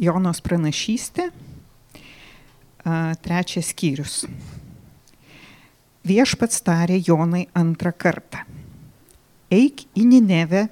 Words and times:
Jonos 0.00 0.38
pranašystė, 0.40 1.26
trečias 3.20 3.68
skyrius. 3.74 4.22
Viešpats 6.08 6.62
tarė 6.64 6.96
Jonai 7.04 7.42
antrą 7.52 7.92
kartą. 7.92 8.40
Eik 9.52 9.84
į 9.92 10.06
Ninevę, 10.08 10.64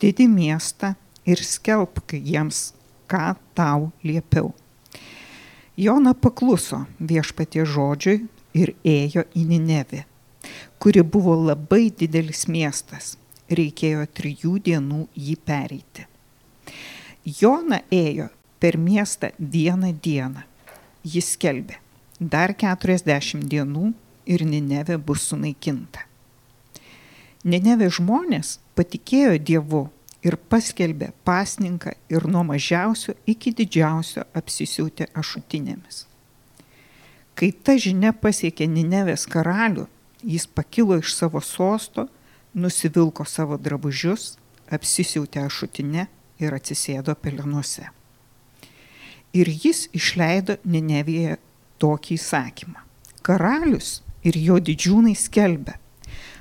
didį 0.00 0.30
miestą 0.32 0.94
ir 1.28 1.44
skelbk 1.44 2.16
jiems, 2.16 2.70
ką 3.04 3.34
tau 3.52 3.90
liepiau. 4.00 4.54
Jona 5.76 6.16
pakluso 6.16 6.86
viešpatie 6.96 7.68
žodžiui 7.68 8.22
ir 8.56 8.72
ėjo 8.88 9.28
į 9.36 9.46
Ninevę, 9.52 10.06
kuri 10.80 11.04
buvo 11.04 11.36
labai 11.36 11.90
didelis 11.92 12.46
miestas. 12.48 13.18
Reikėjo 13.52 14.08
trijų 14.16 14.58
dienų 14.64 15.06
jį 15.12 15.42
pereiti. 15.44 16.06
Jona 17.28 17.84
ėjo 17.92 18.32
per 18.62 18.78
miestą 18.78 19.32
vieną 19.38 19.90
dieną. 20.04 20.42
Jis 21.04 21.32
skelbė, 21.34 21.80
dar 22.20 22.52
40 22.54 23.42
dienų 23.50 23.88
ir 24.30 24.44
Ninevė 24.46 25.00
bus 25.02 25.24
sunaikinta. 25.32 26.04
Ninevė 27.42 27.88
žmonės 27.90 28.60
patikėjo 28.78 29.32
Dievu 29.48 29.80
ir 30.22 30.36
paskelbė 30.38 31.08
pasninką 31.26 31.96
ir 32.14 32.28
nuo 32.30 32.44
mažiausio 32.46 33.16
iki 33.26 33.50
didžiausio 33.58 34.22
apsisiūtė 34.38 35.08
ašutinėmis. 35.10 36.04
Kai 37.34 37.48
ta 37.50 37.74
žinia 37.74 38.12
pasiekė 38.14 38.68
Ninevės 38.70 39.24
karalių, 39.26 39.88
jis 40.22 40.46
pakilo 40.46 41.00
iš 41.02 41.16
savo 41.16 41.42
sosto, 41.42 42.06
nusivilko 42.54 43.26
savo 43.26 43.58
drabužius, 43.58 44.36
apsisiūtė 44.70 45.42
ašutinę 45.48 46.06
ir 46.38 46.54
atsisėdo 46.60 47.16
pelenuose. 47.18 47.88
Ir 49.32 49.48
jis 49.48 49.86
išleido 49.96 50.58
Ninevėje 50.64 51.38
tokį 51.80 52.16
įsakymą. 52.18 52.82
Karalius 53.24 54.02
ir 54.26 54.36
jo 54.36 54.58
didžiūnai 54.60 55.14
skelbia, 55.18 55.78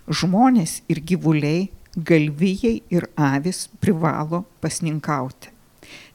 žmonės 0.07 0.81
ir 0.91 1.01
gyvuliai, 1.07 1.69
galvijai 1.95 2.81
ir 2.89 3.07
avis 3.15 3.67
privalo 3.79 4.43
pasninkauti. 4.61 5.51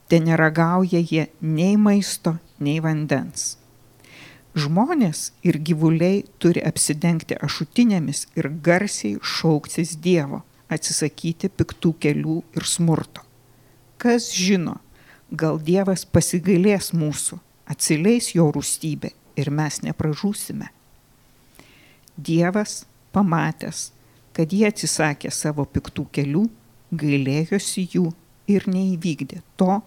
Ten 0.07 0.23
neragauja 0.29 1.01
jie 1.03 1.27
nei 1.41 1.75
maisto, 1.77 2.37
nei 2.59 2.79
vandens. 2.79 3.57
Žmonės 4.57 5.33
ir 5.45 5.59
gyvuliai 5.61 6.23
turi 6.41 6.63
apsidengti 6.65 7.35
ašutinėmis 7.45 8.23
ir 8.39 8.47
garsiai 8.65 9.19
šauktis 9.21 9.97
Dievo, 10.01 10.41
atsisakyti 10.71 11.51
piktų 11.53 11.93
kelių 12.01 12.37
ir 12.57 12.65
smurto. 12.65 13.21
Kas 14.01 14.31
žino, 14.33 14.77
gal 15.31 15.59
Dievas 15.59 16.05
pasigailės 16.05 16.93
mūsų, 16.95 17.39
atsileis 17.67 18.31
jo 18.35 18.47
rūstybė 18.53 19.11
ir 19.37 19.51
mes 19.51 19.81
nepražūsime. 19.83 20.69
Dievas, 22.17 22.85
pamatęs, 23.13 23.91
kad 24.33 24.53
jie 24.53 24.65
atsisakė 24.69 25.31
savo 25.33 25.65
piktų 25.65 26.07
kelių, 26.13 26.47
gailėjosi 26.97 27.87
jų 27.93 28.09
ir 28.49 28.67
neįvykdė 28.71 29.43
to, 29.59 29.79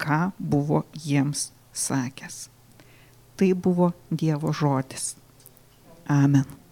ką 0.00 0.32
buvo 0.38 0.84
jiems 1.04 1.50
sakęs. 1.74 2.48
Tai 3.34 3.50
buvo 3.54 3.92
Dievo 4.10 4.52
žodis. 4.54 5.14
Amen. 6.06 6.63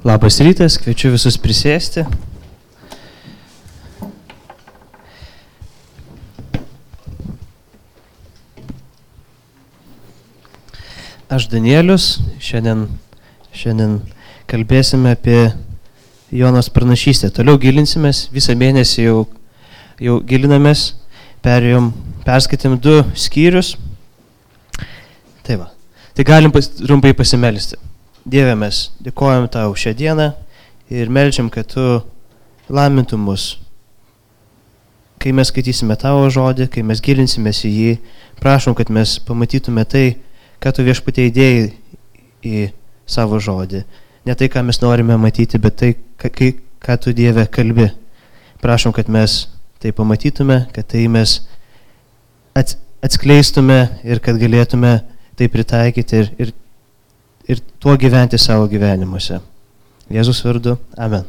Labas 0.00 0.38
rytas, 0.40 0.78
kviečiu 0.80 1.10
visus 1.12 1.34
prisėsti. 1.36 2.06
Aš 11.28 11.50
Danielius, 11.52 12.06
šiandien, 12.40 12.86
šiandien 13.52 13.98
kalbėsime 14.48 15.12
apie 15.18 15.50
Jonos 16.32 16.72
pranašystę. 16.72 17.28
Toliau 17.36 17.60
gilinsimės, 17.60 18.30
visą 18.32 18.56
mėnesį 18.56 19.04
jau, 19.04 19.18
jau 20.00 20.16
gilinamės, 20.24 20.94
perėjom, 21.44 21.92
perskaitėm 22.24 22.80
du 22.80 23.02
skyrius. 23.12 23.74
Tai 25.44 25.60
va, 25.60 25.70
tai 26.16 26.24
galim 26.32 26.56
pas, 26.56 26.72
trumpai 26.80 27.12
pasimelsti. 27.12 27.89
Dieve, 28.24 28.52
mes 28.52 28.90
dėkojam 29.00 29.46
tau 29.48 29.72
šią 29.72 29.94
dieną 29.96 30.26
ir 30.92 31.08
melčiam, 31.08 31.48
kad 31.48 31.70
tu 31.72 32.02
lamintum 32.68 33.22
mus. 33.24 33.54
Kai 35.20 35.32
mes 35.36 35.48
skaitysime 35.48 35.96
tavo 36.00 36.26
žodį, 36.32 36.66
kai 36.72 36.84
mes 36.84 37.00
gilinsimės 37.04 37.62
į 37.64 37.70
jį, 37.72 37.94
prašom, 38.40 38.76
kad 38.76 38.92
mes 38.92 39.16
pamatytume 39.24 39.84
tai, 39.88 40.18
ką 40.60 40.72
tu 40.76 40.84
viešpatie 40.84 41.30
įdėjai 41.30 41.64
į 42.44 42.68
savo 43.08 43.40
žodį. 43.40 43.84
Ne 44.28 44.36
tai, 44.36 44.50
ką 44.52 44.66
mes 44.68 44.80
norime 44.84 45.16
matyti, 45.20 45.60
bet 45.60 45.80
tai, 45.80 45.94
ką, 46.20 46.52
ką 46.84 47.00
tu 47.00 47.16
Dieve 47.16 47.46
kalbi. 47.48 47.88
Prašom, 48.60 48.92
kad 48.92 49.08
mes 49.08 49.46
tai 49.80 49.96
pamatytume, 49.96 50.66
kad 50.76 50.88
tai 50.92 51.06
mes 51.08 51.38
atskleistume 53.00 53.86
ir 54.04 54.20
kad 54.20 54.36
galėtume 54.36 54.98
tai 55.40 55.48
pritaikyti 55.48 56.20
ir, 56.20 56.34
ir 56.36 56.52
ir 57.48 57.60
tuo 57.80 57.96
gyventi 57.96 58.38
savo 58.38 58.66
gyvenimuose. 58.70 59.40
Jėzus 60.10 60.42
vardu. 60.44 60.74
Amen. 60.98 61.24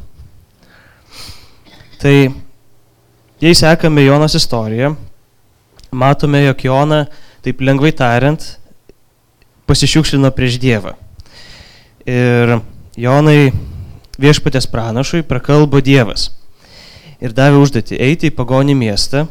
Tai 2.01 2.15
jei 3.41 3.53
sekame 3.57 4.07
Jonas 4.07 4.35
istoriją, 4.39 4.95
matome, 5.91 6.41
jog 6.47 6.63
Jona, 6.65 7.03
taip 7.45 7.61
lengvai 7.61 7.91
tariant, 7.93 8.41
pasišiukšlino 9.69 10.31
prieš 10.33 10.57
Dievą. 10.61 10.95
Ir 12.09 12.57
Jonai 12.97 13.51
viešpatės 14.21 14.65
pranašui 14.71 15.21
prakalbo 15.29 15.81
Dievas. 15.81 16.31
Ir 17.21 17.35
davė 17.37 17.61
užduoti 17.61 17.99
eiti 18.01 18.31
į 18.31 18.35
pagonį 18.37 18.75
miestą, 18.81 19.27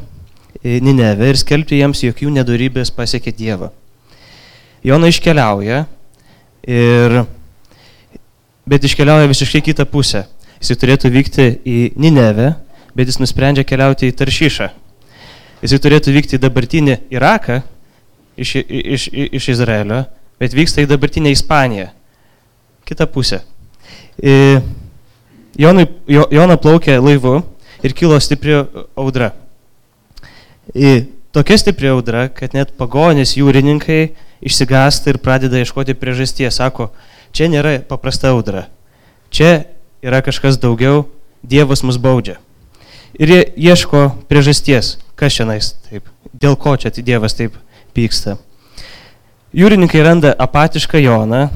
Ninevę 0.61 1.31
ir 1.31 1.39
skelbti 1.41 1.79
jiems, 1.79 2.03
jog 2.05 2.19
jų 2.21 2.31
nedorybės 2.35 2.91
pasiekė 2.93 3.33
Dievą. 3.33 3.71
Jona 4.85 5.09
iškeliauja 5.09 5.87
Ir, 6.69 7.23
bet 8.69 8.85
iškeliauja 8.85 9.31
visiškai 9.31 9.63
kitą 9.65 9.87
pusę. 9.89 10.27
Jis 10.61 10.77
turėtų 10.77 11.09
vykti 11.13 11.47
į 11.65 11.79
Ninevę, 11.97 12.53
bet 12.97 13.09
jis 13.09 13.21
nusprendžia 13.23 13.65
keliauti 13.65 14.11
į 14.11 14.17
Taršyšą. 14.19 14.69
Jis 15.65 15.77
turėtų 15.81 16.13
vykti 16.13 16.37
į 16.37 16.43
dabartinį 16.43 16.99
Iraką 17.13 17.61
iš, 18.41 18.57
iš, 18.65 19.07
iš 19.13 19.49
Izraelio, 19.55 20.03
bet 20.41 20.57
vyksta 20.57 20.85
į 20.85 20.89
dabartinę 20.91 21.33
Ispaniją. 21.33 21.89
Kita 22.89 23.07
pusė. 23.09 23.41
Jonai, 25.61 25.87
Jona 26.09 26.57
plaukė 26.61 26.99
laivu 27.01 27.39
ir 27.85 27.97
kilo 27.97 28.19
stipri 28.21 28.59
audra. 28.99 29.33
I, 30.75 31.07
tokia 31.33 31.59
stipri 31.59 31.91
audra, 31.93 32.29
kad 32.29 32.55
net 32.57 32.75
pagonys 32.79 33.37
jūrininkai 33.39 34.11
išsigąsta 34.41 35.13
ir 35.13 35.21
pradeda 35.23 35.61
ieškoti 35.61 35.95
priežasties. 35.99 36.59
Sako, 36.59 36.91
čia 37.33 37.51
nėra 37.53 37.79
paprasta 37.87 38.33
audra. 38.35 38.67
Čia 39.31 39.65
yra 40.03 40.23
kažkas 40.25 40.59
daugiau, 40.61 41.07
Dievas 41.41 41.81
mus 41.81 41.97
baudžia. 41.97 42.37
Ir 43.17 43.31
jie 43.33 43.41
ieško 43.57 44.01
priežasties, 44.29 44.99
kas 45.17 45.33
šiandien 45.33 45.63
taip, 45.89 46.09
dėl 46.37 46.57
ko 46.61 46.75
čia 46.77 46.93
tai 46.93 47.05
Dievas 47.07 47.33
taip 47.39 47.55
pyksta. 47.97 48.37
Jūrininkai 49.57 50.03
randa 50.05 50.35
apatišką 50.37 51.01
Joną, 51.01 51.47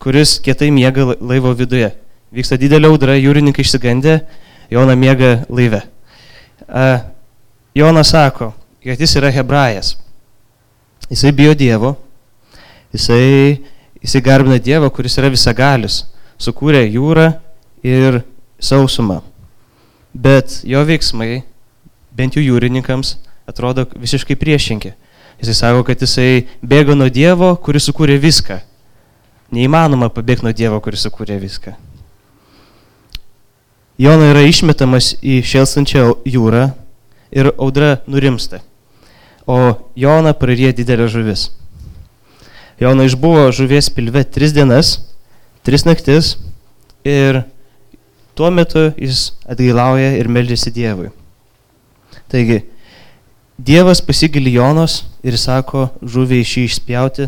kuris 0.00 0.38
kietai 0.40 0.70
miega 0.72 1.04
laivo 1.20 1.52
viduje. 1.54 1.92
Vyksta 2.32 2.56
didelė 2.56 2.88
audra, 2.88 3.18
jūrininkai 3.18 3.66
išsigandė, 3.66 4.20
Jona 4.72 4.96
miega 4.96 5.42
laive. 5.50 5.82
Jonas 7.76 8.10
sako, 8.14 8.52
kad 8.84 9.00
jis 9.00 9.16
yra 9.20 9.32
hebrajas. 9.34 9.96
Jisai 11.10 11.32
bijo 11.34 11.54
Dievo, 11.58 11.96
Jisai, 12.92 13.62
jisai 14.02 14.20
garbina 14.20 14.58
Dievą, 14.58 14.90
kuris 14.90 15.14
yra 15.20 15.30
visagalis, 15.30 16.02
sukūrė 16.42 16.82
jūrą 16.90 17.28
ir 17.86 18.22
sausumą. 18.58 19.20
Bet 20.10 20.64
jo 20.66 20.82
veiksmai, 20.86 21.44
bent 22.10 22.34
jau 22.34 22.42
jūrininkams, 22.42 23.14
atrodo 23.46 23.86
visiškai 23.94 24.34
priešingi. 24.40 24.90
Jisai 25.40 25.54
sako, 25.54 25.84
kad 25.86 26.02
jisai 26.02 26.48
bėgo 26.66 26.96
nuo 26.98 27.06
Dievo, 27.08 27.52
kuris 27.62 27.86
sukūrė 27.86 28.18
viską. 28.20 28.58
Neįmanoma 29.54 30.10
pabėgti 30.10 30.48
nuo 30.48 30.54
Dievo, 30.54 30.80
kuris 30.82 31.06
sukūrė 31.06 31.38
viską. 31.40 31.76
Jona 34.00 34.32
yra 34.32 34.42
išmetamas 34.48 35.12
į 35.22 35.38
šėlstančią 35.46 36.08
jūrą 36.26 36.66
ir 37.30 37.52
audra 37.54 38.00
nurimsta. 38.10 38.64
O 39.50 39.74
Jona 39.98 40.30
prarie 40.36 40.70
didelę 40.72 41.08
žuvis. 41.10 41.48
Jona 42.78 43.04
išbuvo 43.08 43.48
žuvies 43.50 43.90
pilve 43.90 44.22
tris 44.22 44.54
dienas, 44.54 44.92
tris 45.66 45.82
naktis 45.82 46.36
ir 47.02 47.42
tuo 48.38 48.50
metu 48.54 48.92
jis 48.94 49.32
atgailauja 49.50 50.12
ir 50.20 50.30
meldžiasi 50.30 50.70
Dievui. 50.76 51.10
Taigi, 52.30 52.60
Dievas 53.58 54.00
pasigili 54.00 54.54
Jonos 54.54 55.02
ir 55.26 55.34
sako, 55.36 55.88
žuvį 56.00 56.38
iš 56.44 56.52
jį 56.56 56.64
išspjauti 56.68 57.26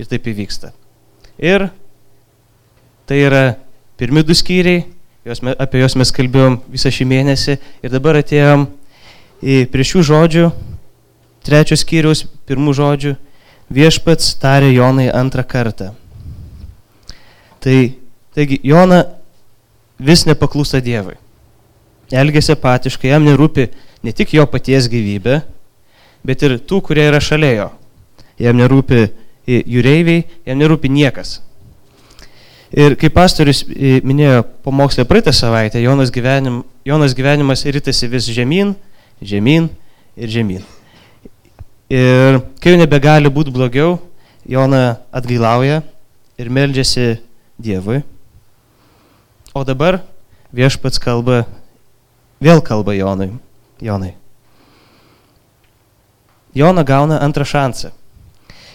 ir 0.00 0.08
taip 0.08 0.24
įvyksta. 0.32 0.72
Ir 1.36 1.68
tai 3.04 3.20
yra 3.26 3.42
pirmi 4.00 4.24
du 4.24 4.34
skyriai, 4.34 4.86
jos, 5.28 5.44
apie 5.52 5.84
juos 5.84 5.98
mes 6.00 6.14
kalbėjom 6.16 6.58
visą 6.72 6.90
šį 6.96 7.06
mėnesį 7.12 7.58
ir 7.84 7.92
dabar 7.92 8.18
atėjom 8.22 8.66
į 9.44 9.60
prie 9.70 9.86
šių 9.86 10.02
žodžių, 10.08 10.48
trečios 11.48 11.82
skyriaus, 11.82 12.26
pirmų 12.48 12.74
žodžių, 12.76 13.14
viešpats 13.72 14.36
tarė 14.42 14.70
Jonai 14.74 15.08
antrą 15.12 15.44
kartą. 15.48 15.92
Tai, 17.64 17.78
taigi, 18.36 18.60
Jona 18.62 19.02
vis 19.98 20.24
nepaklūsta 20.28 20.82
Dievui. 20.84 21.16
Elgėsi 22.14 22.54
apatiškai, 22.54 23.10
jam 23.10 23.26
nerūpi 23.26 23.66
ne 24.06 24.14
tik 24.16 24.32
jo 24.36 24.46
paties 24.48 24.86
gyvybė, 24.88 25.42
bet 26.24 26.44
ir 26.46 26.56
tų, 26.62 26.80
kurie 26.86 27.08
yra 27.08 27.20
šalia 27.20 27.50
jo. 27.56 27.68
Jam 28.38 28.56
nerūpi 28.60 29.08
jūreiviai, 29.48 30.24
jam 30.46 30.60
nerūpi 30.60 30.90
niekas. 30.92 31.38
Ir 32.68 32.98
kaip 33.00 33.14
pastorius 33.16 33.62
minėjo 34.04 34.42
pamokslę 34.64 35.06
praeitą 35.08 35.32
savaitę, 35.32 35.80
Jonas, 35.80 36.12
gyvenim, 36.12 36.62
Jonas 36.84 37.16
gyvenimas 37.16 37.64
rytasi 37.64 38.10
vis 38.12 38.28
žemyn, 38.28 38.74
žemyn 39.24 39.70
ir 40.16 40.28
žemyn. 40.32 40.77
Ir 41.88 42.42
kai 42.60 42.74
jau 42.74 42.80
nebegali 42.82 43.30
būti 43.32 43.52
blogiau, 43.54 43.96
Jona 44.48 44.98
atgailauja 45.12 45.82
ir 46.40 46.50
meldžiasi 46.52 47.18
Dievui. 47.60 48.02
O 49.56 49.64
dabar 49.64 50.02
viešpats 50.52 51.00
kalba, 51.00 51.42
vėl 52.40 52.60
kalba 52.64 52.94
Jonui. 52.96 53.32
Jonai. 53.80 54.14
Jona 56.54 56.84
gauna 56.84 57.20
antrą 57.24 57.46
šansą. 57.46 57.92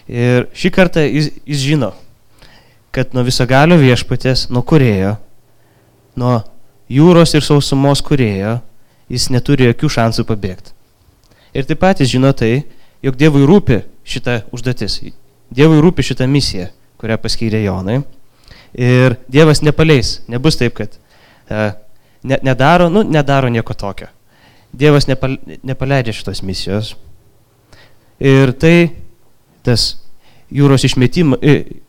Ir 0.09 0.49
šį 0.57 0.71
kartą 0.73 1.03
jis, 1.05 1.29
jis 1.47 1.63
žino, 1.63 1.93
kad 2.93 3.13
nuo 3.15 3.23
visagalio 3.25 3.77
viešpatės, 3.79 4.47
nuo 4.51 4.63
kurėjo, 4.67 5.15
nuo 6.19 6.39
jūros 6.91 7.33
ir 7.37 7.45
sausumos 7.45 8.03
kurėjo, 8.05 8.57
jis 9.11 9.29
neturi 9.33 9.69
jokių 9.69 9.89
šansų 9.97 10.25
pabėgti. 10.27 10.73
Ir 11.53 11.67
taip 11.69 11.81
pat 11.81 12.01
jis 12.01 12.11
žino 12.15 12.33
tai, 12.35 12.63
jog 13.03 13.19
Dievui 13.19 13.45
rūpi 13.47 13.81
šita 14.07 14.43
užduotis, 14.55 14.99
Dievui 15.53 15.81
rūpi 15.83 16.05
šita 16.05 16.27
misija, 16.29 16.69
kurią 17.01 17.19
paskyrė 17.21 17.63
Jonai. 17.65 18.01
Ir 18.73 19.17
Dievas 19.29 19.61
nepaleis, 19.61 20.21
nebus 20.31 20.57
taip, 20.57 20.73
kad 20.79 20.95
e, 21.51 21.67
ne, 22.23 22.39
nedaro, 22.41 22.89
nu, 22.89 23.03
nedaro 23.05 23.51
nieko 23.53 23.75
tokio. 23.77 24.07
Dievas 24.73 25.05
nepal, 25.05 25.35
nepaleidžia 25.61 26.15
šitos 26.17 26.41
misijos. 26.41 26.95
Ir 28.23 28.55
tai 28.57 28.95
tas 29.65 29.91
jūros 30.53 30.85
išmetimas, 30.87 31.43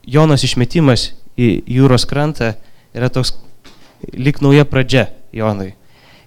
Jonos 0.05 0.45
išmetimas 0.45 1.13
į 1.41 1.49
jūros 1.79 2.05
krantą 2.09 2.53
yra 2.95 3.09
toks 3.13 3.33
lik 4.13 4.43
nauja 4.45 4.67
pradžia 4.69 5.09
Jonai. 5.33 5.73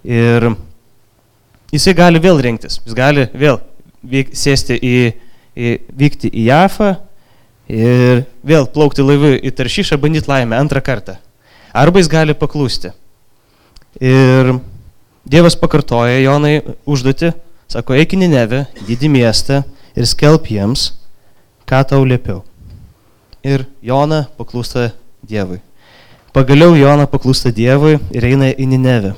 Ir 0.02 0.50
jisai 1.70 1.94
gali 1.94 2.22
vėl 2.22 2.40
rinktis, 2.42 2.80
jis 2.82 2.96
gali 2.96 3.28
vėl 3.34 3.60
vyk, 4.02 4.34
sėsti 4.36 4.78
į, 4.78 4.96
į, 5.56 5.74
vykti 5.98 6.30
į 6.32 6.48
Jafą 6.48 6.94
ir 7.68 8.24
vėl 8.46 8.68
plaukti 8.72 9.04
laivu 9.04 9.34
į 9.36 9.52
Taršyšą, 9.54 9.98
bandyti 10.00 10.30
laimę 10.30 10.58
antrą 10.58 10.82
kartą. 10.84 11.18
Arba 11.76 12.00
jis 12.00 12.10
gali 12.10 12.36
paklūsti. 12.36 12.92
Ir 14.00 14.56
Dievas 15.28 15.56
pakartoja 15.60 16.22
Jonai 16.22 16.62
užduoti, 16.88 17.34
sako, 17.68 17.96
eik 17.98 18.14
į 18.16 18.22
Ninevę, 18.22 18.62
didį 18.88 19.10
miestą 19.12 19.62
ir 19.92 20.06
skelb 20.08 20.46
jiems, 20.48 20.92
ką 21.68 21.82
tau 21.90 22.06
liepiau. 22.08 22.40
Ir 23.44 23.66
Jona 23.84 24.24
paklūsta 24.38 24.88
Dievui. 25.28 25.60
Pagaliau 26.32 26.76
Jona 26.78 27.04
paklūsta 27.10 27.52
Dievui 27.52 27.98
ir 28.14 28.24
eina 28.24 28.48
į 28.54 28.68
Ninevę. 28.72 29.12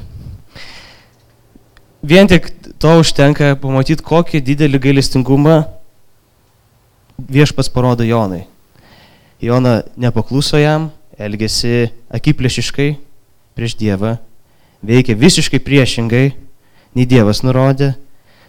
Vien 2.03 2.27
tik 2.31 2.49
to 2.81 2.95
užtenka 3.03 3.53
pamatyti, 3.61 4.05
kokį 4.07 4.41
didelį 4.45 4.81
gailestingumą 4.81 5.61
viešpas 7.21 7.69
parodo 7.73 8.07
Jonai. 8.07 8.47
Jona 9.41 9.83
nepakluso 10.01 10.61
jam, 10.61 10.91
elgėsi 11.21 11.91
akiplėšiškai 12.13 12.91
prieš 13.57 13.77
Dievą 13.81 14.17
veikia 14.83 15.17
visiškai 15.17 15.61
priešingai, 15.61 16.33
nei 16.97 17.07
Dievas 17.07 17.45
nurodė. 17.45 17.95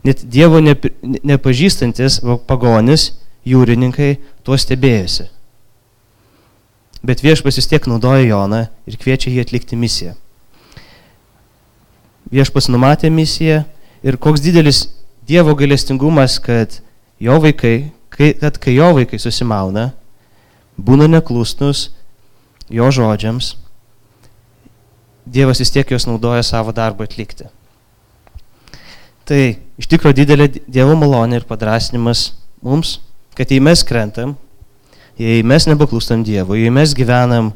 Net 0.01 0.23
Dievo 0.25 0.61
nepažįstantis 0.61 2.21
pagonis, 2.49 3.11
jūrininkai 3.45 4.15
tuo 4.45 4.57
stebėjosi. 4.57 5.27
Bet 7.05 7.21
viešpas 7.25 7.57
vis 7.57 7.69
tiek 7.69 7.85
naudoja 7.89 8.25
Joną 8.25 8.63
ir 8.89 8.97
kviečia 9.01 9.33
jį 9.33 9.43
atlikti 9.45 9.77
misiją. 9.77 10.15
Viešpas 12.31 12.69
numatė 12.71 13.09
misiją 13.13 13.63
ir 14.03 14.17
koks 14.17 14.41
didelis 14.41 14.87
Dievo 15.27 15.53
galestingumas, 15.55 16.39
kad 16.41 16.79
jo 17.21 17.35
vaikai, 17.39 17.91
kai, 18.09 18.33
kad 18.33 18.57
kai 18.59 18.73
jo 18.73 18.87
vaikai 18.97 19.19
susimauna, 19.21 19.91
būna 20.75 21.07
neklusnus 21.07 21.91
jo 22.73 22.89
žodžiams, 22.91 23.53
Dievas 25.31 25.61
vis 25.61 25.69
tiek 25.71 25.91
juos 25.93 26.07
naudoja 26.09 26.41
savo 26.43 26.73
darbą 26.73 27.05
atlikti. 27.05 27.45
Tai 29.29 29.41
iš 29.79 29.87
tikrųjų 29.87 30.17
didelė 30.17 30.47
Dievo 30.65 30.97
malonė 30.97 31.39
ir 31.39 31.47
padrasnimas 31.47 32.31
mums, 32.65 32.97
kad 33.37 33.53
jei 33.53 33.61
mes 33.63 33.85
krentam, 33.87 34.33
jei 35.21 35.45
mes 35.45 35.69
nepaklūstam 35.69 36.25
Dievui, 36.25 36.63
jei 36.65 36.73
mes 36.73 36.97
gyvenam 36.97 37.53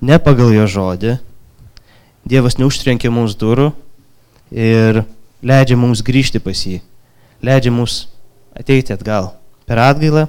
ne 0.00 0.18
pagal 0.18 0.56
jo 0.56 0.66
žodį, 0.66 1.18
Dievas 2.24 2.56
neužtrenkia 2.58 3.12
mums 3.12 3.36
durų 3.36 3.70
ir 4.50 5.04
leidžia 5.42 5.78
mums 5.78 6.02
grįžti 6.04 6.40
pas 6.42 6.58
jį, 6.66 6.80
leidžia 7.42 7.72
mums 7.74 8.06
ateiti 8.56 8.94
atgal 8.94 9.32
per 9.66 9.80
atgailą 9.80 10.26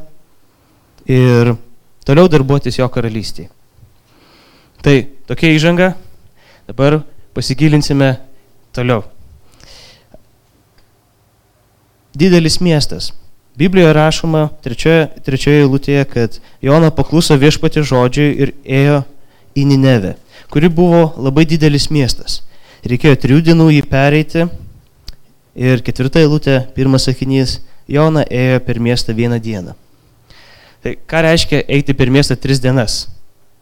ir 1.09 1.55
toliau 2.05 2.29
darbuotis 2.31 2.79
jo 2.79 2.87
karalystėje. 2.89 3.49
Tai 4.83 4.95
tokia 5.29 5.53
įžanga, 5.55 5.93
Dabar 6.67 7.01
pasigilinsime 7.33 8.17
toliau. 8.71 9.03
Didelis 12.15 12.59
miestas. 12.61 13.11
Biblijoje 13.57 13.93
rašoma 13.93 14.47
trečioje, 14.63 15.09
trečioje 15.25 15.65
eilutėje, 15.65 16.05
kad 16.07 16.37
Jona 16.63 16.89
pakluso 16.95 17.35
viešpati 17.37 17.83
žodžiui 17.83 18.29
ir 18.45 18.53
ėjo 18.63 19.01
į 19.59 19.65
Ninevę, 19.69 20.15
kuri 20.49 20.71
buvo 20.71 21.11
labai 21.19 21.43
didelis 21.45 21.89
miestas. 21.91 22.39
Reikėjo 22.87 23.19
trijų 23.19 23.43
dienų 23.49 23.67
jį 23.75 23.83
pereiti 23.91 24.47
ir 25.55 25.83
ketvirta 25.85 26.23
eilutė, 26.23 26.59
pirmas 26.75 27.07
sakinys, 27.09 27.59
Jona 27.89 28.23
ėjo 28.31 28.61
per 28.63 28.79
miestą 28.79 29.15
vieną 29.15 29.39
dieną. 29.43 29.73
Tai 30.83 30.93
ką 31.07 31.23
reiškia 31.25 31.63
eiti 31.71 31.95
per 31.95 32.11
miestą 32.11 32.35
tris 32.39 32.61
dienas? 32.63 33.07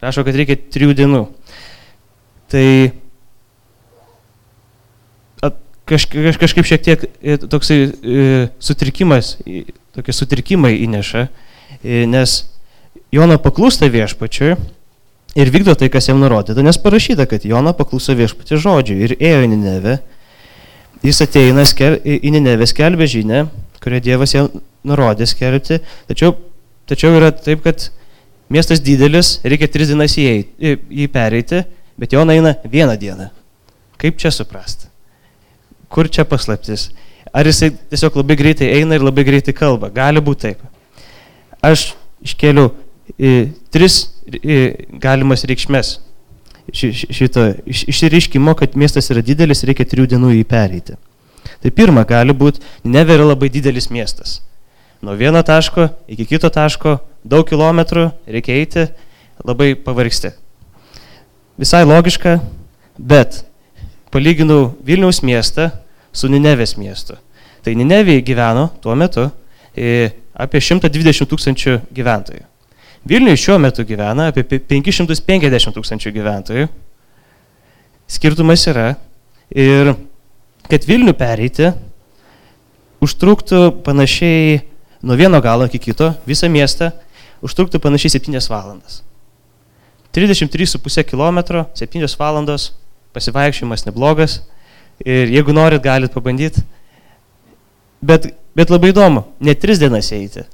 Rašo, 0.01 0.23
kad 0.25 0.37
reikia 0.37 0.57
trijų 0.73 0.95
dienų. 0.97 1.23
Tai 2.51 2.67
kaž, 5.91 6.07
kaž, 6.07 6.37
kažkaip 6.39 6.67
šiek 6.67 6.83
tiek 6.85 7.03
e, 7.21 7.37
toksai 7.37 7.79
e, 7.83 8.27
sutrikimas, 8.63 9.35
tokie 9.95 10.15
sutrikimai 10.15 10.75
įneša, 10.85 11.25
e, 11.81 12.03
nes 12.09 12.41
Jona 13.11 13.35
paklūsta 13.41 13.89
viešpačiui 13.91 14.55
ir 15.35 15.51
vykdo 15.51 15.75
tai, 15.79 15.89
kas 15.91 16.07
jam 16.07 16.21
nurodyta, 16.23 16.63
nes 16.63 16.79
parašyta, 16.79 17.27
kad 17.27 17.43
Jona 17.47 17.75
paklūso 17.75 18.15
viešpačiui 18.15 18.61
žodžiui 18.63 18.99
ir 19.07 19.15
ėjo 19.19 19.43
į 19.47 19.51
Ninevę. 19.51 19.97
Jis 21.01 21.21
ateina 21.25 21.63
į 21.65 22.29
Ninevę 22.29 22.67
skelbė 22.69 23.07
žinę, 23.09 23.45
kurią 23.81 24.01
Dievas 24.05 24.35
jam 24.35 24.51
nurodė 24.85 25.25
skelbti, 25.29 25.79
tačiau, 26.09 26.35
tačiau 26.89 27.15
yra 27.17 27.31
taip, 27.33 27.63
kad 27.65 27.87
miestas 28.53 28.83
didelis, 28.85 29.39
reikia 29.41 29.69
tris 29.71 29.89
dienas 29.89 30.13
jį, 30.17 30.35
jį 30.61 31.07
pereiti, 31.13 31.63
bet 31.97 32.13
Jona 32.13 32.35
eina 32.37 32.53
vieną 32.69 32.97
dieną. 33.01 33.31
Kaip 34.01 34.19
čia 34.21 34.29
suprasti? 34.33 34.91
Kur 35.89 36.09
čia 36.09 36.25
paslaptis? 36.25 36.91
Ar 37.33 37.49
jisai 37.49 37.71
tiesiog 37.73 38.21
labai 38.21 38.37
greitai 38.37 38.69
eina 38.77 38.97
ir 38.97 39.05
labai 39.05 39.25
greitai 39.25 39.53
kalba? 39.57 39.89
Gali 39.93 40.21
būti 40.21 40.51
taip. 40.51 40.61
Aš 41.65 41.91
iškėliau 42.25 42.69
tris 43.73 43.97
galimas 45.01 45.45
reikšmės 45.49 45.95
ši, 46.75 46.91
šito 47.13 47.47
iš, 47.65 47.85
išriškimo, 47.91 48.55
kad 48.59 48.77
miestas 48.79 49.09
yra 49.13 49.23
didelis, 49.25 49.63
reikia 49.67 49.87
trijų 49.87 50.13
dienų 50.15 50.35
jį 50.35 50.45
pereiti. 50.49 50.99
Tai 51.61 51.71
pirma, 51.73 52.05
gali 52.07 52.33
būti, 52.37 52.61
Neve 52.83 53.17
yra 53.17 53.31
labai 53.31 53.49
didelis 53.53 53.89
miestas. 53.93 54.39
Nuo 55.01 55.17
vieno 55.17 55.41
taško 55.41 55.89
iki 56.11 56.27
kito 56.29 56.49
taško 56.53 56.99
daug 57.25 57.47
kilometrų 57.49 58.11
reikia 58.29 58.59
eiti, 58.61 58.87
labai 59.45 59.73
pavargsti 59.73 60.35
visai 61.61 61.85
logiška, 61.85 62.39
bet 62.97 63.43
palyginau 64.11 64.71
Vilniaus 64.85 65.21
miestą 65.21 65.69
su 66.13 66.29
Ninevės 66.31 66.73
miestu. 66.79 67.17
Tai 67.61 67.75
Ninevėje 67.77 68.23
gyveno 68.25 68.69
tuo 68.81 68.95
metu 68.97 69.27
e, 69.77 70.09
apie 70.33 70.61
120 70.63 71.29
tūkstančių 71.29 71.77
gyventojų. 71.93 72.47
Vilniuje 73.05 73.37
šiuo 73.41 73.57
metu 73.57 73.81
gyvena 73.87 74.27
apie 74.29 74.43
550 74.45 75.73
tūkstančių 75.73 76.11
gyventojų. 76.13 76.67
Skirtumas 78.11 78.65
yra 78.69 78.91
ir 79.49 79.95
kad 80.69 80.85
Vilnių 80.85 81.15
pereiti 81.17 81.71
užtruktų 83.01 83.63
panašiai 83.85 84.59
nuo 85.01 85.17
vieno 85.17 85.41
galo 85.41 85.65
iki 85.65 85.79
kito, 85.81 86.11
visą 86.29 86.49
miestą, 86.51 86.91
užtruktų 87.41 87.81
panašiai 87.81 88.19
7 88.19 88.37
valandas. 88.51 89.01
33,5 90.13 91.07
km, 91.09 91.65
7 91.73 92.15
valandos, 92.19 92.71
pasivaikščiojimas 93.15 93.87
neblogas 93.87 94.41
ir 95.01 95.31
jeigu 95.31 95.55
norit, 95.55 95.81
galit 95.81 96.13
pabandyti. 96.13 96.61
Bet, 98.01 98.29
bet 98.57 98.69
labai 98.69 98.91
įdomu, 98.93 99.25
ne 99.41 99.57
3 99.57 99.81
dienas 99.81 100.11
eiti. 100.13 100.45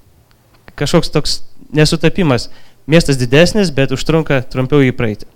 Kažkoks 0.77 1.12
toks 1.12 1.38
nesutapimas. 1.74 2.50
Miestas 2.88 3.19
didesnis, 3.19 3.71
bet 3.74 3.91
užtrunka 3.91 4.41
trumpiau 4.47 4.79
jį 4.83 4.93
praeiti. 4.95 5.27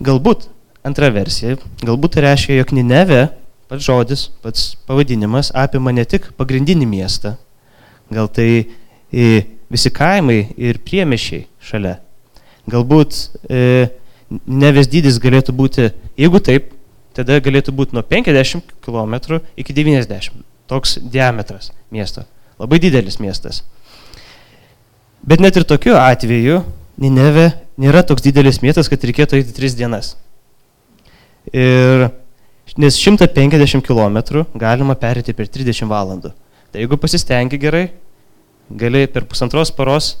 Galbūt, 0.00 0.48
antra 0.86 1.10
versija, 1.12 1.58
galbūt 1.84 2.16
tai 2.16 2.24
reiškia, 2.24 2.56
jog 2.58 2.72
Nineve 2.74 3.28
pats 3.70 3.86
žodis, 3.86 4.26
pats 4.42 4.74
pavadinimas 4.88 5.52
apima 5.54 5.92
ne 5.94 6.02
tik 6.08 6.32
pagrindinį 6.40 6.88
miestą, 6.90 7.36
gal 8.10 8.26
tai 8.32 8.64
visi 9.70 9.92
kaimai 9.94 10.40
ir 10.58 10.80
priemešiai 10.82 11.46
šalia. 11.62 12.00
Galbūt 12.70 13.16
e, 13.46 13.90
neves 14.46 14.90
dydis 14.90 15.20
galėtų 15.22 15.54
būti, 15.54 15.88
jeigu 16.18 16.42
taip, 16.42 16.72
tada 17.14 17.38
galėtų 17.42 17.74
būti 17.76 17.94
nuo 17.94 18.02
50 18.06 18.74
km 18.82 19.38
iki 19.58 19.74
90. 19.76 20.49
Toks 20.70 20.98
diametras 21.02 21.72
miesto. 21.90 22.24
Labai 22.60 22.78
didelis 22.82 23.18
miestas. 23.18 23.64
Bet 25.26 25.42
net 25.42 25.56
ir 25.58 25.66
tokiu 25.68 25.96
atveju 25.98 26.62
Nineve 27.00 27.46
nėra 27.80 28.02
toks 28.04 28.20
didelis 28.20 28.60
miestas, 28.60 28.90
kad 28.92 29.00
reikėtų 29.00 29.38
eiti 29.38 29.54
3 29.56 29.76
dienas. 29.78 30.12
Ir 31.48 32.10
nes 32.76 32.98
150 33.00 33.80
km 33.86 34.44
galima 34.54 34.96
perėti 35.00 35.32
per 35.36 35.48
30 35.48 35.88
valandų. 35.90 36.34
Tai 36.70 36.82
jeigu 36.82 36.98
pasistengi 37.00 37.58
gerai, 37.58 37.86
gali 38.70 39.06
per 39.10 39.24
pusantros 39.26 39.72
paros 39.74 40.12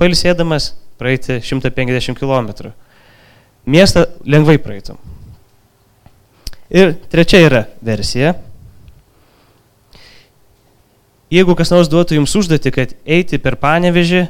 pailsėdamas 0.00 0.72
praeiti 0.98 1.36
150 1.38 2.16
km. 2.18 2.72
Miestą 3.68 4.06
lengvai 4.26 4.56
praeitum. 4.58 4.96
Ir 6.72 6.96
trečia 7.12 7.42
yra 7.44 7.66
versija. 7.84 8.32
Jeigu 11.32 11.54
kas 11.56 11.70
nors 11.72 11.88
duotų 11.88 12.18
jums 12.18 12.34
užduoti, 12.36 12.70
kad 12.74 12.90
eiti 13.08 13.38
per 13.40 13.56
panevežį 13.60 14.26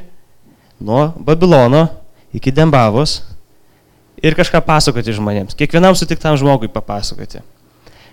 nuo 0.83 1.09
Babilono 1.19 1.89
iki 2.31 2.53
Dembavos 2.55 3.17
ir 4.23 4.37
kažką 4.37 4.61
pasakoti 4.63 5.15
žmonėms, 5.15 5.57
kiekvienam 5.59 5.97
sutiktam 5.99 6.37
žmogui 6.39 6.71
papasakoti. 6.71 7.43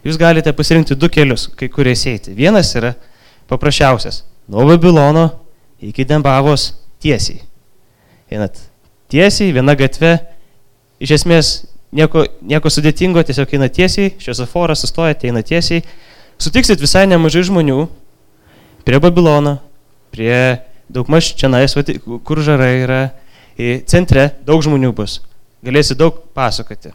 Jūs 0.03 0.19
galite 0.19 0.51
pasirinkti 0.57 0.97
du 0.99 1.11
kelius, 1.13 1.47
kai 1.55 1.69
kuriais 1.71 2.03
eiti. 2.09 2.35
Vienas 2.35 2.73
yra 2.75 2.95
paprasčiausias- 3.51 4.25
nuo 4.51 4.67
Babilono 4.67 5.29
iki 5.81 6.05
Dembavos 6.05 6.73
tiesiai. 7.01 7.43
Einat 8.31 8.59
tiesiai, 9.09 9.53
viena 9.53 9.75
gatve, 9.75 10.19
iš 10.99 11.11
esmės 11.21 11.67
nieko, 11.93 12.27
nieko 12.43 12.71
sudėtingo, 12.71 13.23
tiesiog 13.23 13.55
eina 13.55 13.69
tiesiai, 13.69 14.15
šviesoforas 14.19 14.83
sustojate, 14.83 15.29
eina 15.31 15.43
tiesiai. 15.43 15.83
Sutiksit 16.41 16.81
visai 16.81 17.07
nemažai 17.07 17.43
žmonių, 17.45 17.89
prie 18.85 19.01
Babilono, 19.03 19.59
prie 20.15 20.61
daugmaž 20.91 21.35
čia 21.39 21.51
nais, 21.53 21.75
kur 22.25 22.43
žarai 22.43 22.73
yra, 22.85 23.01
centre 23.91 24.31
daug 24.47 24.63
žmonių 24.65 24.93
bus. 24.97 25.21
Galėsi 25.65 25.97
daug 25.99 26.23
pasakoti. 26.35 26.95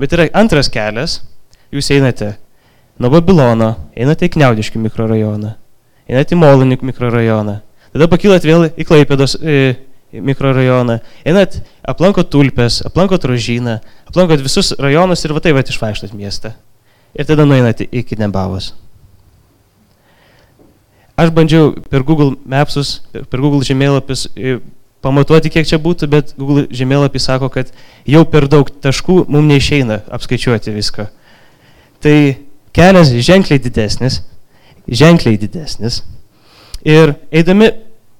Bet 0.00 0.14
yra 0.16 0.26
antras 0.34 0.70
kelias, 0.72 1.20
jūs 1.74 1.90
einate 1.94 2.34
nuo 2.98 3.10
Babilono, 3.12 3.74
einate 3.94 4.26
į 4.26 4.34
Kniaudiškį 4.34 4.80
mikrorajoną, 4.86 5.54
einate 6.10 6.34
į 6.34 6.40
Molinikų 6.40 6.88
mikrorajoną, 6.90 7.58
tada 7.94 8.08
pakylat 8.10 8.46
vėl 8.46 8.68
į 8.70 8.86
Klaipėdos 8.88 9.36
mikrorajoną, 10.14 11.00
einat, 11.26 11.58
aplankot 11.86 12.30
tulpės, 12.30 12.80
aplankot 12.86 13.26
rožyną, 13.26 13.80
aplankot 14.08 14.42
visus 14.42 14.72
rajonus 14.78 15.24
ir 15.26 15.34
va 15.34 15.42
taip 15.42 15.58
pat 15.58 15.70
išvaikštot 15.72 16.14
miestą. 16.14 16.54
Ir 17.14 17.26
tada 17.26 17.46
nueinate 17.46 17.86
iki 17.90 18.18
Nembavos. 18.18 18.72
Aš 21.14 21.30
bandžiau 21.30 21.76
per 21.90 22.02
Google 22.02 22.34
Mapsus, 22.42 22.96
per 23.12 23.38
Google 23.38 23.62
žemėlapius 23.62 24.26
e, 24.34 24.58
pamatuoti, 25.04 25.52
kiek 25.52 25.68
čia 25.68 25.78
būtų, 25.82 26.08
bet 26.10 26.32
Google 26.38 26.64
žemėlapis 26.74 27.28
sako, 27.28 27.50
kad 27.52 27.70
jau 28.08 28.24
per 28.26 28.48
daug 28.50 28.70
taškų 28.82 29.24
mums 29.28 29.50
neišeina 29.52 30.00
apskaičiuoti 30.16 30.74
viską. 30.74 31.06
Tai 32.02 32.16
kelias 32.74 33.12
ženkliai 33.14 33.62
didesnis, 33.62 34.22
ženkliai 34.88 35.38
didesnis. 35.40 36.02
Ir 36.84 37.14
eidami 37.32 37.70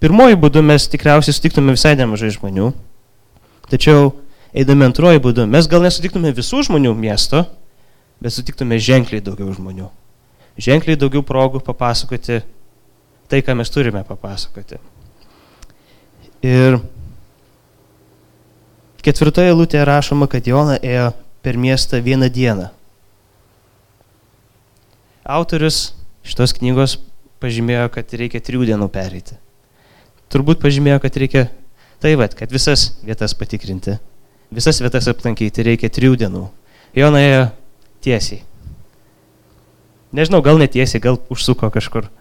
pirmoji 0.05 0.39
būdu 0.41 0.63
mes 0.65 0.87
tikriausiai 0.93 1.35
sutiktume 1.35 1.75
visai 1.75 1.97
nemažai 1.99 2.31
žmonių, 2.37 2.71
tačiau 3.73 4.13
eidami 4.55 4.87
antroji 4.87 5.23
būdu 5.25 5.49
mes 5.51 5.69
gal 5.69 5.85
nesutiktume 5.85 6.33
visų 6.37 6.63
žmonių 6.69 6.95
miesto, 6.97 7.43
bet 8.23 8.37
sutiktume 8.37 8.79
ženkliai 8.79 9.25
daugiau 9.25 9.51
žmonių. 9.57 9.91
Ženkliai 10.63 11.01
daugiau 11.01 11.25
progų 11.27 11.59
papasakoti 11.67 12.45
tai, 13.35 13.43
ką 13.43 13.57
mes 13.59 13.71
turime 13.71 14.05
papasakoti. 14.07 14.77
Ir 16.47 16.77
ketvirtoje 19.03 19.57
lūtėje 19.59 19.83
rašoma, 19.89 20.29
kad 20.31 20.47
Jona 20.47 20.77
ėjo 20.79 21.09
per 21.43 21.59
miestą 21.59 21.99
vieną 21.99 22.29
dieną. 22.31 22.69
Autorius 25.27 25.97
šitos 26.23 26.55
knygos 26.61 27.01
pažymėjo, 27.43 27.91
kad 27.99 28.15
reikia 28.15 28.39
trijų 28.39 28.71
dienų 28.71 28.87
pereiti. 28.95 29.41
Turbūt 30.31 30.63
pažymėjo, 30.63 31.03
kad 31.03 31.19
reikia 31.19 31.49
tai 31.99 32.15
vad, 32.21 32.39
kad 32.39 32.55
visas 32.55 32.93
vietas 33.03 33.35
patikrinti, 33.35 33.99
visas 34.55 34.79
vietas 34.79 35.11
aplankyti 35.11 35.67
reikia 35.67 35.91
trijų 35.91 36.21
dienų. 36.23 36.49
Jona 36.95 37.25
ėjo 37.25 37.47
tiesiai. 38.07 38.45
Nežinau, 40.15 40.39
gal 40.45 40.61
netiesiai, 40.63 41.03
gal 41.03 41.19
užsuko 41.35 41.73
kažkur 41.75 42.13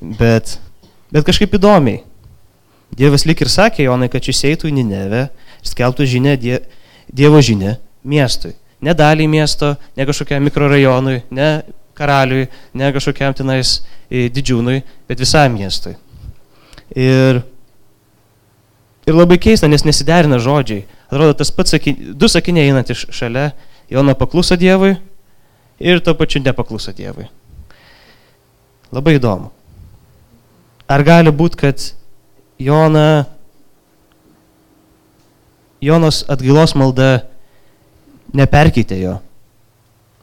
Bet, 0.00 0.58
bet 1.12 1.26
kažkaip 1.26 1.56
įdomiai. 1.56 2.02
Dievas 2.96 3.26
lik 3.26 3.42
ir 3.42 3.50
sakė 3.50 3.88
Jonai, 3.88 4.08
kad 4.12 4.24
šis 4.24 4.44
eitų 4.52 4.70
į 4.70 4.76
Ninevę 4.78 5.26
ir 5.26 5.70
skelbtų 5.70 6.06
žinę 6.08 6.36
die, 6.40 6.60
Dievo 7.12 7.40
žinę 7.42 7.76
miestui. 8.06 8.54
Ne 8.80 8.94
daliai 8.94 9.28
miesto, 9.28 9.74
ne 9.96 10.06
kažkokiam 10.06 10.44
mikrorajonui, 10.44 11.22
ne 11.34 11.50
karaliui, 11.96 12.46
ne 12.76 12.90
kažkokiam 12.92 13.34
tenais 13.34 13.80
e, 14.10 14.28
didžiūnui, 14.32 14.82
bet 15.08 15.22
visam 15.22 15.56
miestui. 15.56 15.96
Ir, 16.94 17.40
ir 19.08 19.16
labai 19.16 19.40
keista, 19.42 19.68
nes 19.70 19.84
nesiderina 19.86 20.38
žodžiai. 20.42 20.84
Atrodo, 21.08 21.38
tas 21.40 21.50
pats 21.54 21.74
sakin, 21.74 22.12
du 22.18 22.28
sakiniai 22.30 22.70
einant 22.70 22.92
iš 22.92 23.06
šalia, 23.14 23.50
Jona 23.90 24.16
pakluso 24.18 24.56
Dievui 24.58 24.96
ir 25.78 26.00
tuo 26.02 26.16
pačiu 26.18 26.42
nepakluso 26.42 26.92
Dievui. 26.94 27.28
Labai 28.94 29.16
įdomu. 29.18 29.52
Ar 30.86 31.02
gali 31.02 31.32
būti, 31.34 31.58
kad 31.58 31.82
Jona, 32.62 33.26
Jonos 35.82 36.22
atgailos 36.30 36.76
malda 36.78 37.26
neperkeitė 38.36 39.00
jo? 39.00 39.16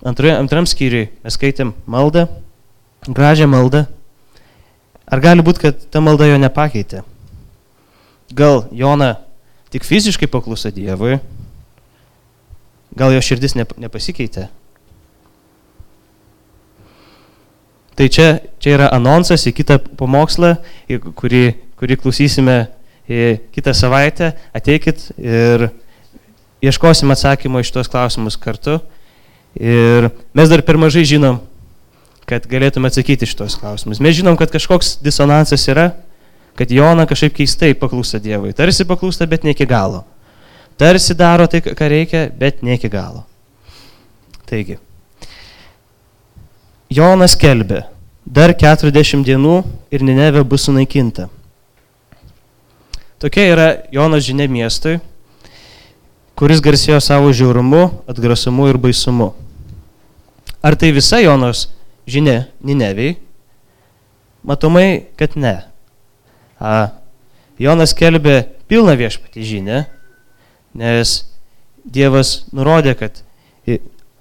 Antroje, 0.03 0.37
antram 0.39 0.67
skyriui 0.67 1.09
mes 1.23 1.35
skaitėm 1.35 1.73
maldą, 1.87 2.25
gražią 3.07 3.49
maldą. 3.51 3.85
Ar 5.03 5.19
gali 5.23 5.43
būti, 5.43 5.65
kad 5.67 5.83
ta 5.91 5.99
malda 6.03 6.27
jo 6.31 6.39
nepakeitė? 6.39 7.03
Gal 8.31 8.63
Jona 8.71 9.17
tik 9.71 9.83
fiziškai 9.83 10.31
pakluso 10.31 10.71
Dievui, 10.71 11.19
gal 12.95 13.11
jo 13.11 13.21
širdis 13.23 13.57
nepasikeitė? 13.59 14.47
Tai 17.93 18.07
čia, 18.09 18.27
čia 18.57 18.75
yra 18.77 18.89
anonsas 18.95 19.45
į 19.45 19.53
kitą 19.53 19.77
pamokslą, 19.99 20.55
kurį, 21.19 21.43
kurį 21.77 21.97
klausysime 22.01 22.57
kitą 23.53 23.73
savaitę. 23.77 24.31
Ateikit 24.55 25.11
ir 25.21 25.67
ieškosim 26.63 27.11
atsakymo 27.13 27.61
iš 27.61 27.73
tuos 27.75 27.91
klausimus 27.91 28.39
kartu. 28.39 28.79
Ir 29.59 30.09
mes 30.33 30.49
dar 30.49 30.63
per 30.65 30.79
mažai 30.81 31.03
žinom, 31.05 31.37
kad 32.25 32.47
galėtume 32.49 32.89
atsakyti 32.89 33.27
šitos 33.29 33.59
klausimus. 33.61 34.01
Mes 34.01 34.15
žinom, 34.17 34.39
kad 34.39 34.49
kažkoks 34.53 34.95
disonansas 35.03 35.67
yra, 35.69 35.91
kad 36.57 36.71
Jona 36.71 37.05
kažkaip 37.09 37.35
keistai 37.37 37.73
paklūsta 37.77 38.21
Dievui. 38.23 38.55
Tarsi 38.57 38.87
paklūsta, 38.89 39.27
bet 39.29 39.45
ne 39.45 39.53
iki 39.53 39.67
galo. 39.69 40.05
tarsi 40.77 41.13
daro 41.13 41.45
tai, 41.47 41.61
ką 41.61 41.87
reikia, 41.89 42.25
bet 42.33 42.63
ne 42.65 42.73
iki 42.73 42.89
galo. 42.89 43.23
Taigi, 44.49 44.79
Jonas 46.93 47.33
kelbė, 47.39 47.79
dar 48.21 48.51
40 48.53 49.23
dienų 49.25 49.53
ir 49.93 50.03
Nineve 50.05 50.43
bus 50.45 50.67
sunaikinta. 50.67 51.25
Tokia 53.17 53.45
yra 53.49 53.67
Jonas 53.95 54.25
žinia 54.27 54.45
miestui, 54.51 54.99
kuris 56.37 56.61
garsėjo 56.61 56.99
savo 57.01 57.31
žiaurumu, 57.33 57.87
atgrasumu 58.11 58.67
ir 58.69 58.77
baisumu. 58.83 59.31
Ar 60.61 60.77
tai 60.77 60.91
visa 60.93 61.21
Jonos 61.23 61.65
žinia 62.05 62.43
Nineviai? 62.61 63.15
Matomai, 64.43 65.07
kad 65.17 65.37
ne. 65.39 65.55
A, 66.59 66.91
Jonas 67.57 67.95
kelbė 67.97 68.43
pilną 68.69 68.93
viešpatį 68.99 69.49
žinę, 69.49 69.85
nes 70.77 71.21
Dievas 71.83 72.43
nurodė, 72.53 72.93
kad 72.99 73.23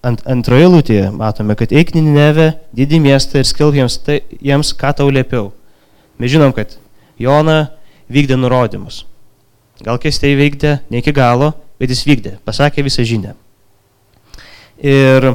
ant, 0.06 0.23
antroje 0.28 0.68
lūtėje 0.68 1.11
matome, 1.14 1.56
kad 1.59 1.73
eik 1.75 1.94
Nineve, 1.97 2.52
didį 2.76 3.00
miestą 3.06 3.42
ir 3.42 3.49
skelb 3.49 3.78
jiems, 3.78 3.99
tai, 4.04 4.21
jiems, 4.42 4.73
ką 4.78 4.92
tau 4.99 5.11
liepiau. 5.12 5.50
Mes 6.21 6.32
žinom, 6.32 6.54
kad 6.56 6.76
Jona 7.21 7.73
vykdė 8.12 8.38
nurodymus. 8.38 9.04
Gal 9.82 9.99
keistai 10.02 10.35
veikdė, 10.38 10.76
ne 10.90 11.00
iki 11.02 11.14
galo, 11.14 11.52
bet 11.80 11.90
jis 11.90 12.04
vykdė, 12.06 12.37
pasakė 12.47 12.85
visą 12.87 13.06
žinę. 13.06 13.35
Ir 14.82 15.32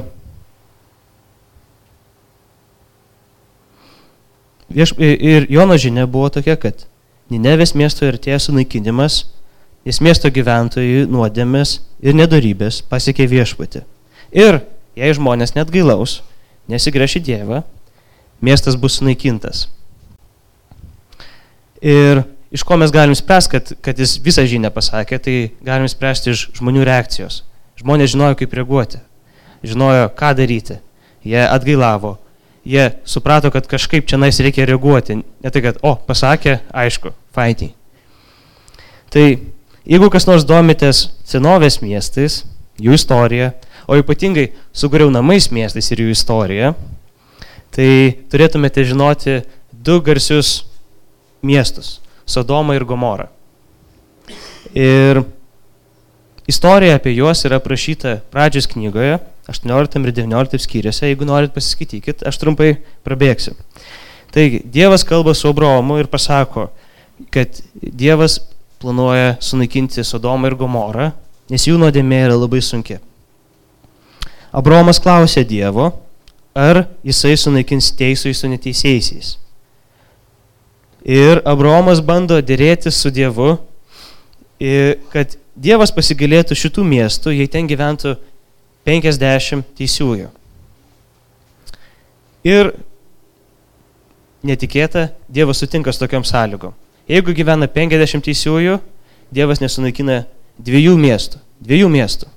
Vieš, 4.67 4.91
ir 4.99 5.45
Jono 5.47 5.77
žinia 5.79 6.03
buvo 6.11 6.27
tokia, 6.27 6.57
kad 6.59 6.83
Ninevės 7.31 7.71
miesto 7.75 8.03
artėja 8.07 8.37
sunaikinimas, 8.39 9.21
nes 9.87 9.99
miesto 10.03 10.27
gyventojų 10.31 11.05
nuodėmės 11.11 11.77
ir 12.03 12.15
nedarybės 12.19 12.81
pasiekė 12.91 13.29
viešpatį. 13.31 13.85
Ir 14.31 14.61
jei 14.97 15.13
žmonės 15.15 15.55
net 15.55 15.71
gailaus, 15.71 16.21
nesigreš 16.71 17.19
į 17.19 17.23
Dievą, 17.29 17.61
miestas 18.43 18.77
bus 18.79 18.97
sunaikintas. 18.99 19.67
Ir 21.81 22.23
iš 22.51 22.63
ko 22.65 22.77
mes 22.79 22.91
galim 22.93 23.15
spręsti, 23.15 23.51
kad, 23.53 23.73
kad 23.85 23.99
jis 23.99 24.17
visą 24.23 24.45
žinią 24.49 24.71
pasakė, 24.73 25.19
tai 25.21 25.35
galim 25.65 25.87
spręsti 25.89 26.33
iš 26.33 26.47
žmonių 26.57 26.85
reakcijos. 26.87 27.43
Žmonės 27.77 28.15
žinojo, 28.15 28.37
kaip 28.39 28.55
reaguoti, 28.57 29.01
žinojo, 29.65 30.09
ką 30.17 30.33
daryti. 30.37 30.79
Jie 31.27 31.43
atgailavo, 31.43 32.15
jie 32.65 32.87
suprato, 33.05 33.51
kad 33.51 33.67
kažkaip 33.69 34.07
čia 34.07 34.17
nais 34.17 34.39
reikia 34.41 34.65
reaguoti. 34.69 35.19
Ne 35.43 35.51
tai, 35.51 35.61
kad, 35.65 35.77
o, 35.85 35.93
pasakė, 36.07 36.61
aišku, 36.71 37.11
fainiai. 37.35 37.73
Tai 39.13 39.25
jeigu 39.87 40.09
kas 40.13 40.27
nors 40.27 40.47
domitės 40.47 41.07
senovės 41.27 41.81
miestais, 41.83 42.41
jų 42.81 42.97
istorija, 42.97 43.53
o 43.87 43.97
ypatingai 43.97 44.51
sugriaunamais 44.75 45.49
miestais 45.51 45.87
ir 45.91 46.03
jų 46.03 46.11
istorija, 46.13 46.73
tai 47.71 47.89
turėtumėte 48.31 48.83
žinoti 48.87 49.39
du 49.71 50.01
garsius 50.03 50.65
miestus- 51.41 51.99
Sodomą 52.27 52.75
ir 52.75 52.83
Gomorą. 52.83 53.29
Ir 54.75 55.23
istorija 56.47 56.97
apie 56.99 57.15
juos 57.15 57.45
yra 57.47 57.55
aprašyta 57.61 58.19
pradžios 58.31 58.67
knygoje 58.67 59.19
18 59.47 60.03
ir 60.03 60.11
19 60.11 60.59
skyriuose, 60.59 61.07
jeigu 61.07 61.25
norit 61.25 61.53
pasiskaitykit, 61.55 62.25
aš 62.27 62.37
trumpai 62.41 62.77
prabėgsiu. 63.07 63.55
Taigi, 64.35 64.59
Dievas 64.65 65.05
kalba 65.07 65.33
su 65.33 65.47
Abraomu 65.47 65.99
ir 66.01 66.09
pasako, 66.11 66.67
kad 67.31 67.61
Dievas 67.73 68.41
planuoja 68.81 69.37
sunaikinti 69.39 70.03
Sodomą 70.03 70.51
ir 70.51 70.57
Gomorą, 70.59 71.13
nes 71.49 71.63
jų 71.63 71.79
nuodėmė 71.79 72.25
yra 72.27 72.35
labai 72.35 72.59
sunki. 72.61 72.99
Abraomas 74.51 74.99
klausė 75.03 75.43
Dievo, 75.47 75.91
ar 76.57 76.85
jisai 77.05 77.35
sunaikins 77.37 77.91
teisui 77.97 78.33
su 78.33 78.49
neteisėsiais. 78.49 79.35
Ir 81.07 81.41
Abraomas 81.47 82.01
bando 82.03 82.39
dėrėti 82.41 82.91
su 82.91 83.11
Dievu, 83.13 83.57
kad 85.13 85.37
Dievas 85.57 85.93
pasigalėtų 85.93 86.55
šitų 86.57 86.83
miestų, 86.85 87.31
jei 87.33 87.49
ten 87.49 87.69
gyventų 87.69 88.15
50 88.85 89.63
teisiųjų. 89.77 90.29
Ir 92.47 92.71
netikėta, 94.45 95.09
Dievas 95.27 95.59
sutinka 95.63 95.91
su 95.91 96.03
tokiam 96.03 96.23
sąlygom. 96.27 96.75
Jeigu 97.09 97.33
gyvena 97.35 97.67
50 97.71 98.23
teisiųjų, 98.27 98.79
Dievas 99.33 99.59
nesunaikina 99.63 100.25
dviejų 100.59 100.95
miestų. 100.99 101.41
Dviejų 101.63 101.89
miestų. 101.91 102.29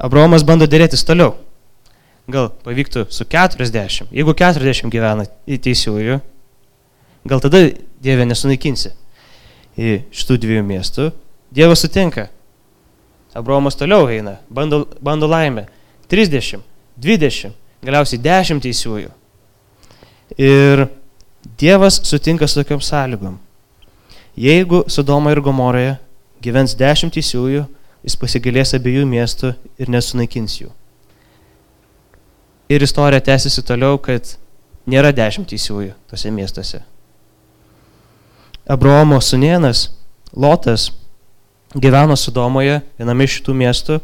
Abraomas 0.00 0.44
bando 0.46 0.64
dėrėtis 0.70 1.04
toliau. 1.04 1.34
Gal 2.30 2.48
pavyktų 2.64 3.04
su 3.12 3.26
40. 3.28 4.08
Jeigu 4.14 4.34
40 4.36 4.92
gyvena 4.92 5.26
į 5.44 5.58
teisiųjų, 5.66 6.20
gal 7.28 7.42
tada 7.44 7.66
Dieve 8.00 8.24
nesunaikinsi 8.24 8.94
į 9.76 9.96
šitų 10.14 10.38
dviejų 10.40 10.62
miestų. 10.64 11.10
Dievas 11.52 11.82
sutinka. 11.84 12.28
Abraomas 13.36 13.76
toliau 13.78 14.08
eina, 14.10 14.38
bando, 14.48 14.86
bando 15.04 15.28
laimę. 15.30 15.66
30, 16.10 16.62
20, 16.98 17.52
galiausiai 17.84 18.22
10 18.24 18.62
teisiųjų. 18.64 19.12
Ir 20.40 20.86
Dievas 21.60 22.00
sutinka 22.04 22.48
su 22.48 22.60
tokiam 22.60 22.80
sąlygom. 22.80 23.38
Jeigu 24.36 24.84
Sodoma 24.88 25.32
ir 25.34 25.40
Gomoroje 25.44 25.98
gyvens 26.40 26.74
10 26.76 27.12
teisiųjų, 27.14 27.66
jis 28.06 28.16
pasigalės 28.20 28.74
abiejų 28.76 29.06
miestų 29.08 29.54
ir 29.80 29.90
nesunaikins 29.92 30.60
jų. 30.60 30.70
Ir 32.70 32.84
istorija 32.86 33.22
tęsiasi 33.26 33.64
toliau, 33.66 33.98
kad 33.98 34.36
nėra 34.90 35.10
10 35.14 35.48
teisiųjų 35.50 35.94
tose 36.10 36.30
miestuose. 36.30 36.84
Abraomo 38.70 39.18
sunienas 39.20 39.88
Lotas 40.30 40.92
gyveno 41.74 42.14
Sodomoje, 42.16 42.80
viename 42.98 43.26
iš 43.26 43.40
šitų 43.40 43.54
miestų, 43.58 43.98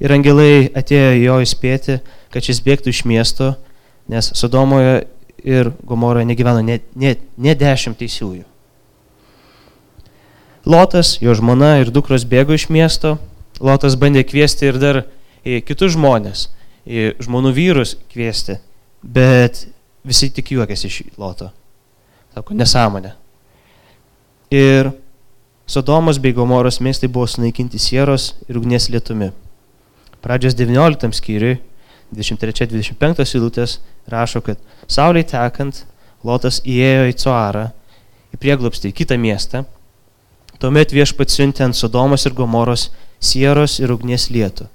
ir 0.00 0.12
angelai 0.12 0.68
atėjo 0.76 1.14
jo 1.16 1.38
įspėti, 1.44 1.98
kad 2.32 2.44
šis 2.44 2.60
bėgtų 2.64 2.92
iš 2.92 3.02
miesto, 3.08 3.54
nes 4.08 4.30
Sodomoje 4.36 5.06
ir 5.44 5.72
Gomoroje 5.88 6.28
negyveno 6.28 6.60
ne, 6.64 6.80
ne, 6.94 7.16
ne 7.36 7.54
dešimt 7.56 7.98
teisiųjų. 8.00 8.44
Lotas, 10.68 11.16
jo 11.24 11.32
žmona 11.32 11.78
ir 11.80 11.88
dukros 11.88 12.26
bėgo 12.28 12.52
iš 12.52 12.66
miesto, 12.68 13.16
Lotas 13.64 13.94
bandė 13.96 14.20
kviesti 14.28 14.68
ir 14.68 14.76
dar 14.76 14.98
į 15.40 15.62
kitus 15.64 15.94
žmonės, 15.94 16.42
į 16.84 17.14
žmonių 17.24 17.54
vyrus 17.56 17.94
kviesti, 18.12 18.58
bet 19.00 19.64
visi 20.04 20.28
tik 20.28 20.52
juokėsi 20.52 20.90
iš 20.90 20.98
Loto. 21.16 21.48
Sako, 22.36 22.52
nesąmonė. 22.52 23.14
Ir 24.52 24.92
Sodomos 25.68 26.20
bei 26.20 26.36
Gomoros 26.36 26.82
miestai 26.84 27.08
buvo 27.12 27.24
sunaikinti 27.28 27.80
sieros 27.80 28.34
ir 28.48 28.60
ugnies 28.60 28.90
lietumi. 28.92 29.30
Pradžios 30.20 30.56
19 30.56 31.16
skyriui, 31.16 31.58
23-25 32.12 33.24
eilutės 33.24 33.78
rašo, 34.08 34.44
kad 34.44 34.60
Saulė 34.84 35.24
tekant, 35.28 35.86
Lotas 36.24 36.60
įėjo 36.64 37.08
į 37.08 37.18
Coarą, 37.24 37.66
į 38.36 38.44
prieglopstį, 38.44 38.92
į 38.92 38.98
kitą 39.00 39.20
miestą. 39.20 39.64
Tuomet 40.58 40.90
viešpats 40.90 41.38
siuntė 41.38 41.68
ant 41.68 41.76
Sodomos 41.78 42.26
ir 42.26 42.34
Gomoros 42.34 42.88
sieros 43.22 43.78
ir 43.78 43.92
ugnies 43.94 44.26
lietų. 44.34 44.66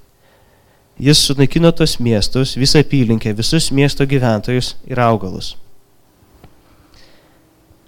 Jis 0.98 1.20
sunaikino 1.26 1.72
tos 1.74 1.98
miestus, 1.98 2.54
visą 2.56 2.80
apylinkę, 2.84 3.34
visus 3.34 3.72
miesto 3.74 4.06
gyventojus 4.06 4.76
ir 4.86 5.00
augalus. 5.02 5.56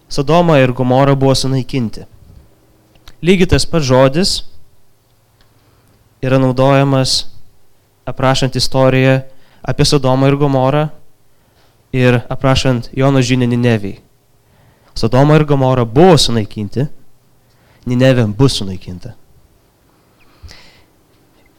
Sodoma 0.08 0.58
ir 0.58 0.72
Gomora 0.72 1.14
buvo 1.14 1.34
sunaikinti. 1.34 2.04
Lygiai 3.22 3.48
tas 3.50 3.64
pats 3.66 3.86
žodis 3.86 4.34
yra 6.22 6.38
naudojamas 6.42 7.24
aprašant 8.06 8.54
istoriją 8.58 9.20
apie 9.62 9.84
Sodomą 9.84 10.28
ir 10.28 10.36
Gomorą 10.36 10.88
ir 11.92 12.20
aprašant 12.28 12.90
Jono 12.92 13.22
žinę 13.22 13.46
Ninevijai. 13.46 14.02
Sodoma 14.94 15.36
ir 15.36 15.44
Gomora 15.44 15.84
buvo 15.84 16.18
sunaikinti, 16.18 16.86
Ninevė 17.86 18.26
bus 18.38 18.58
sunaikinta. 18.58 19.14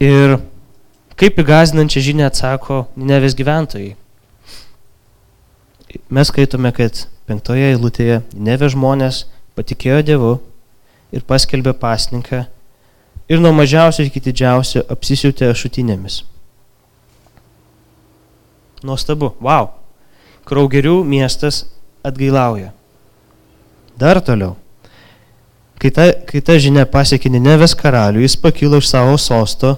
Ir 0.03 0.37
kaip 1.17 1.39
įgazinančią 1.41 2.03
žinę 2.09 2.27
atsako 2.27 2.83
Ninevės 2.99 3.35
gyventojai. 3.37 3.95
Mes 6.13 6.29
skaitome, 6.29 6.69
kad 6.75 7.07
penktoje 7.29 7.71
eilutėje 7.71 8.21
Ninevė 8.35 8.69
žmonės 8.75 9.23
patikėjo 9.57 10.03
Dievu 10.05 10.35
ir 11.15 11.23
paskelbė 11.25 11.73
pasninką 11.79 12.43
ir 13.27 13.41
nuo 13.41 13.53
mažiausio 13.55 14.05
iki 14.07 14.21
didžiausio 14.27 14.83
apsisiūtė 14.93 15.49
šutinėmis. 15.55 16.21
Nuostabu, 18.85 19.33
wow. 19.41 19.71
Kraugerių 20.47 21.01
miestas 21.03 21.65
atgailauja. 22.05 22.71
Dar 23.97 24.21
toliau. 24.21 24.53
Kai 25.77 25.91
ta, 25.93 26.07
kai 26.25 26.41
ta 26.41 26.57
žinia 26.57 26.87
pasiekė 26.89 27.29
Ninevės 27.29 27.75
karalių, 27.77 28.23
jis 28.25 28.37
pakilo 28.41 28.79
iš 28.81 28.89
savo 28.89 29.17
sosto, 29.21 29.75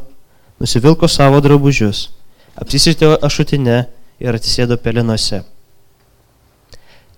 nusivilko 0.60 1.10
savo 1.12 1.42
drabužius, 1.44 2.08
apsisitė 2.56 3.18
ašutinę 3.20 3.82
ir 4.24 4.38
atsisėdo 4.38 4.78
pelinuose. 4.80 5.42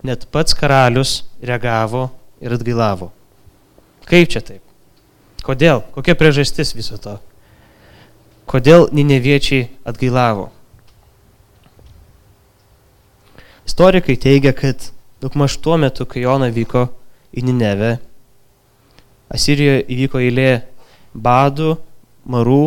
Net 0.01 0.25
pats 0.33 0.57
karalius 0.57 1.21
reagavo 1.45 2.07
ir 2.41 2.57
atgailavo. 2.57 3.11
Kaip 4.09 4.33
čia 4.33 4.41
taip? 4.41 4.63
Kodėl? 5.45 5.83
Kokia 5.93 6.17
priežastis 6.17 6.73
viso 6.73 6.97
to? 7.01 7.19
Kodėl 8.49 8.89
Nineviečiai 8.93 9.69
atgailavo? 9.85 10.49
Istorikai 13.69 14.17
teigia, 14.17 14.51
kad 14.57 14.89
daugmaž 15.21 15.61
tuo 15.61 15.77
metu, 15.77 16.05
kai 16.09 16.25
Jona 16.25 16.49
vyko 16.53 16.89
į 17.37 17.45
Ninevę, 17.45 17.99
Asirijoje 19.31 19.85
įvyko 19.87 20.19
eilė 20.19 20.51
badų, 21.15 21.75
marų, 22.27 22.63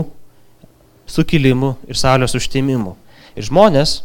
sukilimų 1.07 1.75
ir 1.89 1.99
saulės 2.01 2.37
užtimimų. 2.39 2.95
Ir 3.37 3.49
žmonės 3.49 3.99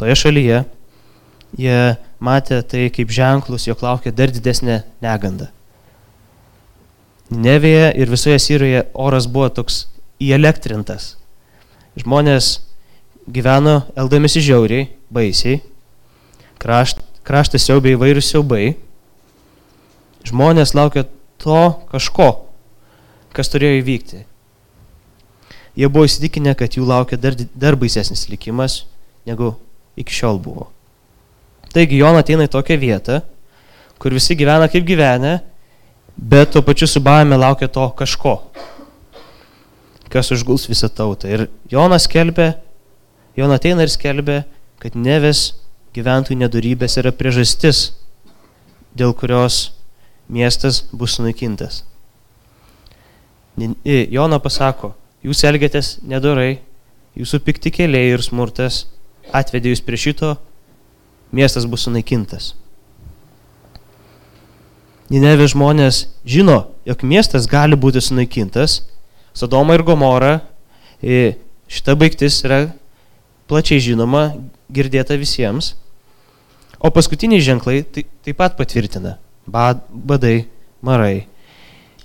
toje 0.00 0.16
šalyje, 0.18 0.64
jie 1.56 1.78
matė 2.18 2.62
tai 2.66 2.88
kaip 2.92 3.12
ženklus, 3.12 3.68
jog 3.68 3.84
laukia 3.84 4.12
dar 4.12 4.32
didesnė 4.32 4.82
neganda. 5.04 5.50
Nevėje 7.30 7.90
ir 7.98 8.10
visoje 8.10 8.38
Sirijoje 8.38 8.84
oras 8.94 9.26
buvo 9.26 9.48
toks 9.50 9.86
įelektrintas. 10.22 11.16
Žmonės 11.98 12.60
gyveno 13.26 13.80
eldamėsi 13.98 14.42
žiauriai, 14.46 14.86
baisiai, 15.10 15.58
krašt, 16.62 17.02
kraštas 17.26 17.66
siaubiai 17.66 17.96
įvairius 17.96 18.30
siaubai. 18.30 18.76
Žmonės 20.26 20.74
laukia 20.78 21.06
to 21.46 21.60
kažko, 21.92 22.30
kas 23.36 23.52
turėjo 23.52 23.80
įvykti. 23.80 24.24
Jie 25.76 25.88
buvo 25.92 26.06
įsitikinę, 26.08 26.56
kad 26.58 26.74
jų 26.74 26.86
laukia 26.88 27.18
dar, 27.20 27.36
dar 27.54 27.76
baisesnis 27.78 28.26
likimas, 28.32 28.86
negu 29.28 29.52
iki 30.00 30.14
šiol 30.14 30.40
buvo. 30.42 30.70
Taigi 31.74 32.00
Jona 32.00 32.22
ateina 32.24 32.46
į 32.48 32.52
tokią 32.54 32.78
vietą, 32.80 33.20
kur 34.00 34.16
visi 34.16 34.34
gyvena 34.38 34.70
kaip 34.72 34.86
gyvenę, 34.88 35.36
bet 36.16 36.54
tuo 36.54 36.64
pačiu 36.64 36.88
su 36.88 37.02
baime 37.04 37.36
laukia 37.36 37.68
to 37.68 37.84
kažko, 37.98 38.38
kas 40.08 40.32
užguls 40.32 40.66
visą 40.70 40.88
tautą. 40.88 41.28
Ir 41.28 41.46
Jonas 41.70 42.08
skelbė, 42.08 42.54
Jona 43.36 43.60
ateina 43.60 43.84
ir 43.84 43.92
skelbė, 43.92 44.40
kad 44.80 44.96
neves 44.96 45.50
gyventojų 45.96 46.40
nedorybės 46.40 46.96
yra 47.00 47.12
priežastis, 47.12 47.90
dėl 48.96 49.12
kurios 49.16 49.75
miestas 50.28 50.84
bus 50.92 51.16
sunaikintas. 51.16 51.84
Jona 53.86 54.38
pasako, 54.42 54.92
jūs 55.24 55.42
elgiatės 55.48 55.96
nedorai, 56.04 56.58
jūsų 57.16 57.40
pikti 57.46 57.72
keliai 57.72 58.12
ir 58.12 58.22
smurtas 58.24 58.84
atvedė 59.34 59.72
jūs 59.72 59.82
prie 59.84 59.98
šito, 60.00 60.34
miestas 61.32 61.66
bus 61.66 61.86
sunaikintas. 61.86 62.52
Ninevė 65.10 65.46
žmonės 65.48 66.06
žino, 66.26 66.66
jog 66.86 67.04
miestas 67.06 67.46
gali 67.50 67.78
būti 67.78 68.02
sunaikintas, 68.02 68.82
Sodoma 69.36 69.74
ir 69.76 69.84
Gomora, 69.84 70.40
šita 71.68 71.92
baigtis 71.98 72.38
yra 72.46 72.70
plačiai 73.46 73.82
žinoma, 73.84 74.30
girdėta 74.72 75.18
visiems. 75.20 75.74
O 76.80 76.88
paskutiniai 76.88 77.44
ženklai 77.44 77.82
tai, 77.84 78.06
taip 78.24 78.40
pat 78.40 78.56
patvirtina 78.56 79.18
bad, 79.46 79.82
badai, 79.88 80.46
marai, 80.82 81.26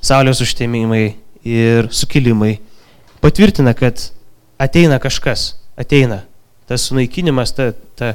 saulės 0.01 0.41
užtemimai 0.43 1.15
ir 1.45 1.89
sukilimai 1.93 2.59
patvirtina, 3.21 3.73
kad 3.77 4.11
ateina 4.61 4.99
kažkas, 5.01 5.55
ateina. 5.77 6.23
Tas 6.69 6.85
sunaikinimas, 6.87 7.51
ta, 7.53 7.71
ta, 7.97 8.13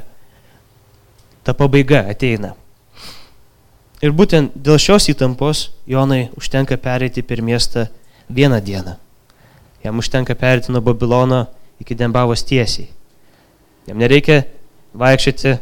ta 1.45 1.55
pabaiga 1.55 2.07
ateina. 2.11 2.55
Ir 4.05 4.12
būtent 4.12 4.55
dėl 4.55 4.79
šios 4.81 5.09
įtampos 5.12 5.71
Jonai 5.89 6.29
užtenka 6.37 6.77
pereiti 6.81 7.25
per 7.25 7.41
miestą 7.43 7.87
vieną 8.29 8.61
dieną. 8.61 8.97
Jam 9.85 9.99
užtenka 9.99 10.35
pereiti 10.37 10.73
nuo 10.73 10.83
Babilono 10.85 11.47
iki 11.81 11.97
Dembavos 11.97 12.45
tiesiai. 12.45 12.89
Jam 13.87 13.99
nereikia 14.01 14.43
vaikščioti 14.97 15.57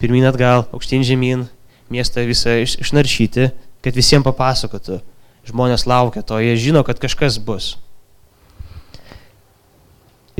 pirmin 0.00 0.26
atgal, 0.28 0.66
aukštyn 0.72 1.04
žemyn, 1.06 1.46
miestą 1.90 2.24
visą 2.28 2.56
iš, 2.62 2.76
išnaršyti, 2.84 3.50
kad 3.84 3.96
visiems 3.96 4.26
papasakotų. 4.26 5.00
Žmonės 5.48 5.86
laukia 5.88 6.22
to, 6.26 6.38
jie 6.42 6.54
žino, 6.60 6.82
kad 6.86 7.00
kažkas 7.00 7.38
bus. 7.42 7.74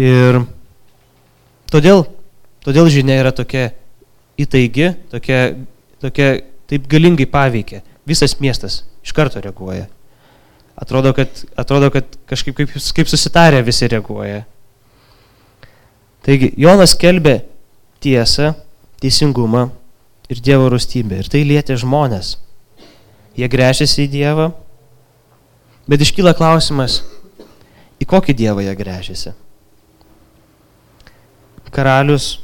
Ir 0.01 0.43
todėl, 1.73 2.05
todėl 2.65 2.91
žinia 2.93 3.19
yra 3.23 3.33
tokia 3.35 3.71
įtaigi, 4.41 4.93
tokia, 5.13 5.41
tokia 6.01 6.29
taip 6.71 6.87
galingai 6.91 7.27
paveikia. 7.29 7.83
Visas 8.09 8.37
miestas 8.41 8.83
iš 9.05 9.15
karto 9.17 9.43
reaguoja. 9.43 9.89
Atrodo, 10.81 11.13
kad, 11.17 11.43
atrodo, 11.61 11.91
kad 11.93 12.07
kažkaip 12.31 12.57
kaip, 12.57 12.73
kaip 12.97 13.11
susitarę 13.11 13.61
visi 13.67 13.89
reaguoja. 13.91 14.45
Taigi, 16.25 16.53
Jonas 16.61 16.95
kelbė 17.01 17.41
tiesą, 18.05 18.55
teisingumą, 19.01 19.69
ir 20.31 20.41
Dievo 20.45 20.71
rūstybė. 20.71 21.21
Ir 21.21 21.31
tai 21.31 21.43
lietė 21.47 21.77
žmonės. 21.81 22.37
Jie 23.39 23.49
grėžiasi 23.51 24.05
į 24.07 24.11
Dievą, 24.15 24.51
bet 25.91 26.03
iškyla 26.05 26.35
klausimas, 26.39 27.01
į 28.01 28.07
kokį 28.09 28.35
Dievą 28.39 28.65
jie 28.65 28.75
grėžiasi. 28.79 29.35
Karalius 31.71 32.41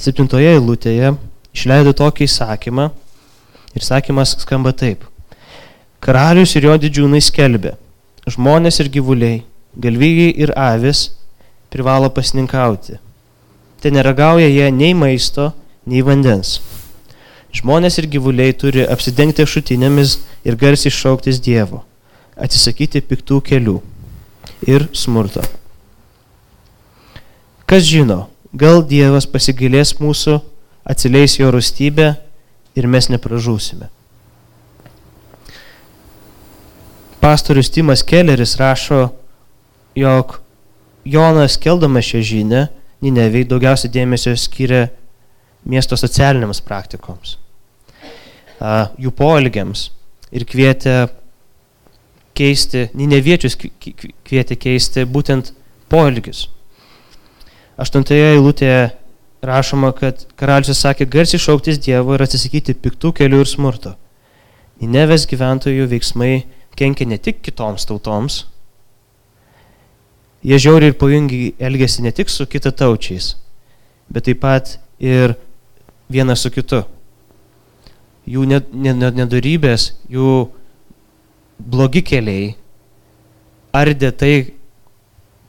septintoje 0.00 0.54
eilutėje 0.54 1.12
išleido 1.52 1.92
tokį 1.92 2.24
įsakymą 2.24 2.88
ir 3.76 3.84
sakymas 3.84 4.32
skamba 4.40 4.72
taip. 4.72 5.04
Karalius 6.02 6.56
ir 6.56 6.66
jo 6.66 6.76
didžiūnai 6.80 7.20
skelbė, 7.22 7.76
žmonės 8.26 8.80
ir 8.82 8.88
gyvuliai, 8.96 9.42
galvijai 9.76 10.32
ir 10.42 10.54
avis 10.58 11.10
privalo 11.70 12.08
pasninkauti. 12.10 12.96
Ten 13.84 13.94
neragauja 13.98 14.48
jie 14.48 14.70
nei 14.72 14.96
maisto, 14.96 15.52
nei 15.86 16.02
vandens. 16.06 16.60
Žmonės 17.52 17.98
ir 18.00 18.08
gyvuliai 18.12 18.54
turi 18.56 18.84
apsidengti 18.88 19.44
šutinėmis 19.44 20.18
ir 20.48 20.56
garsiai 20.56 20.92
šauktis 20.94 21.40
Dievo, 21.42 21.82
atsisakyti 22.36 23.02
piktų 23.04 23.42
kelių 23.44 23.80
ir 24.68 24.86
smurto. 24.96 25.42
Kas 27.68 27.84
žino, 27.88 28.26
gal 28.52 28.82
Dievas 28.84 29.26
pasigilės 29.28 29.94
mūsų, 30.00 30.38
atsileis 30.84 31.38
jo 31.38 31.50
rūstybę 31.52 32.14
ir 32.76 32.88
mes 32.88 33.08
nepražūsime. 33.12 33.90
Pastorius 37.22 37.70
Timas 37.70 38.02
Kelleris 38.02 38.56
rašo, 38.58 39.12
jog 39.94 40.40
Jonas 41.04 41.58
keldamas 41.60 42.08
šią 42.08 42.22
žinę, 42.26 42.62
Ninevei 43.02 43.44
daugiausia 43.46 43.88
dėmesio 43.90 44.32
skiria 44.38 44.88
miesto 45.68 45.96
socialiniams 45.98 46.62
praktikoms, 46.66 47.36
jų 48.98 49.12
poelgiams 49.16 49.90
ir 50.32 50.46
kvietė 50.48 50.96
keisti, 52.38 52.88
Nineviečius 52.96 53.58
kvietė 53.60 54.56
keisti 54.56 55.04
būtent 55.04 55.52
poelgius. 55.92 56.46
Aštuntoje 57.80 58.34
eilutėje 58.34 58.92
rašoma, 59.42 59.92
kad 59.96 60.24
karalius 60.38 60.80
sakė 60.80 61.08
garsiai 61.10 61.42
šauktis 61.42 61.80
Dievo 61.82 62.14
ir 62.16 62.24
atsisakyti 62.24 62.76
piktų 62.78 63.12
kelių 63.18 63.42
ir 63.42 63.50
smurto. 63.50 63.94
Ninevės 64.82 65.26
gyventojų 65.30 65.88
veiksmai 65.90 66.32
kenkia 66.78 67.06
ne 67.06 67.18
tik 67.20 67.42
kitoms 67.44 67.86
tautoms, 67.86 68.42
jie 70.42 70.58
žiauriai 70.58 70.90
ir 70.90 70.98
pavojingai 70.98 71.52
elgesi 71.62 72.02
ne 72.02 72.12
tik 72.14 72.32
su 72.32 72.46
kitataučiais, 72.50 73.34
bet 74.10 74.26
taip 74.26 74.40
pat 74.42 74.76
ir 74.98 75.36
vienas 76.12 76.42
su 76.44 76.50
kitu. 76.52 76.82
Jų 78.28 78.44
nedorybės, 78.46 79.92
jų 80.12 80.32
blogi 81.58 82.02
keliai 82.06 82.52
ardė 83.72 84.12
tai, 84.12 84.34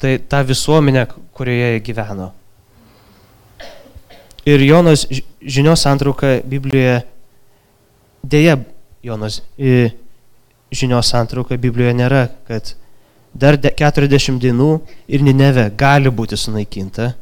tai 0.01 0.17
tą 0.29 0.41
visuomenę, 0.47 1.05
kurioje 1.35 1.73
jie 1.73 1.83
gyveno. 1.83 2.31
Ir 4.45 4.63
Jonas 4.65 5.05
žinios 5.39 5.83
santrauka 5.85 6.39
Biblijoje, 6.43 7.03
dėja, 8.23 8.57
Jonas 9.03 9.41
žinios 10.73 11.11
santrauka 11.11 11.57
Biblijoje 11.59 11.95
nėra, 11.99 12.25
kad 12.47 12.73
dar 13.33 13.57
40 13.59 14.39
dienų 14.43 14.69
ir 15.07 15.23
Nineve 15.23 15.69
gali 15.77 16.11
būti 16.11 16.39
sunaikinta, 16.39 17.13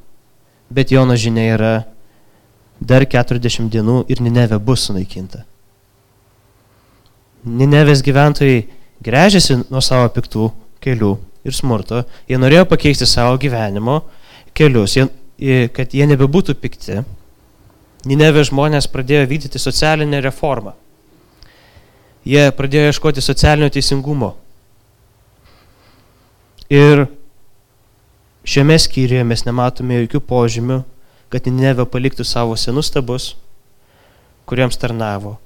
bet 0.70 0.92
Jono 0.92 1.16
žinia 1.16 1.46
yra 1.56 1.74
dar 2.82 3.06
40 3.06 3.70
dienų 3.72 4.02
ir 4.10 4.22
Nineve 4.26 4.58
bus 4.60 4.88
sunaikinta. 4.90 5.46
Ninevės 7.46 8.02
gyventojai 8.06 8.66
grežiasi 9.02 9.62
nuo 9.70 9.82
savo 9.82 10.10
piktų 10.14 10.50
kelių 10.82 11.16
ir 11.46 11.56
smurto, 11.58 12.04
jie 12.30 12.38
norėjo 12.42 12.68
pakeisti 12.70 13.08
savo 13.10 13.38
gyvenimo 13.42 14.02
kelius, 14.58 14.98
jie, 14.98 15.08
kad 15.74 15.94
jie 15.94 16.06
nebebūtų 16.10 16.58
pikti. 16.62 17.02
Ninevės 18.10 18.50
žmonės 18.50 18.90
pradėjo 18.90 19.28
vykdyti 19.30 19.62
socialinę 19.62 20.22
reformą. 20.26 20.74
Jie 22.26 22.48
pradėjo 22.54 22.90
ieškoti 22.90 23.22
socialinio 23.22 23.70
teisingumo. 23.74 24.36
Ir 26.72 27.06
šiame 28.48 28.78
skyriuje 28.82 29.26
mes 29.28 29.46
nematome 29.46 30.00
jokių 30.04 30.22
požymių, 30.30 30.80
kad 31.32 31.48
Ninevė 31.48 31.86
paliktų 31.88 32.26
savo 32.28 32.58
senus 32.60 32.92
stabus, 32.92 33.32
kuriems 34.50 34.78
tarnavo. 34.80 35.38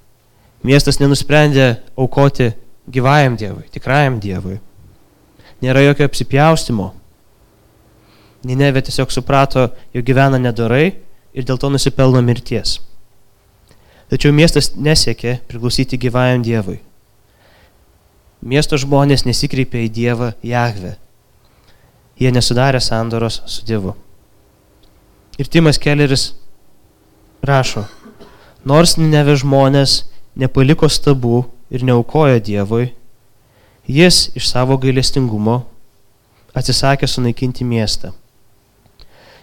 Miestas 0.65 0.97
nenusprendė 0.97 1.75
aukoti 1.93 2.51
gyvajam 2.89 3.35
Dievui, 3.37 3.67
tikrajam 3.73 4.17
Dievui. 4.21 4.57
Nėra 5.61 5.83
jokio 5.85 6.07
apsipjaustimo. 6.09 6.89
Ninevė 8.45 8.81
tiesiog 8.85 9.13
suprato, 9.13 9.69
jog 9.93 10.05
gyvena 10.05 10.41
nedorai 10.41 10.87
ir 11.33 11.45
dėl 11.45 11.59
to 11.61 11.69
nusipelno 11.69 12.21
mirties. 12.25 12.79
Tačiau 14.09 14.33
miestas 14.33 14.73
nesiekė 14.77 15.39
priklausyti 15.49 15.97
gyvajam 16.01 16.43
Dievui. 16.45 16.79
Miesto 18.45 18.77
žmonės 18.77 19.25
nesikreipė 19.25 19.87
į 19.87 19.91
Dievą 19.93 20.33
Jahvę. 20.45 20.95
Jie 22.21 22.29
nesudarė 22.31 22.81
sandoros 22.81 23.41
su 23.49 23.65
Dievu. 23.65 23.95
Ir 25.35 25.47
Timas 25.51 25.75
Kelleris 25.81 26.29
rašo, 27.43 27.83
nors 28.63 28.95
Ninevė 28.95 29.35
žmonės 29.41 30.05
nepaliko 30.39 30.87
stabų 30.87 31.41
ir 31.75 31.83
neaukojo 31.83 32.39
Dievui, 32.39 32.93
jis 33.83 34.29
iš 34.39 34.47
savo 34.47 34.77
gailestingumo 34.79 35.57
atsisakė 36.55 37.09
sunaikinti 37.11 37.67
miestą. 37.67 38.13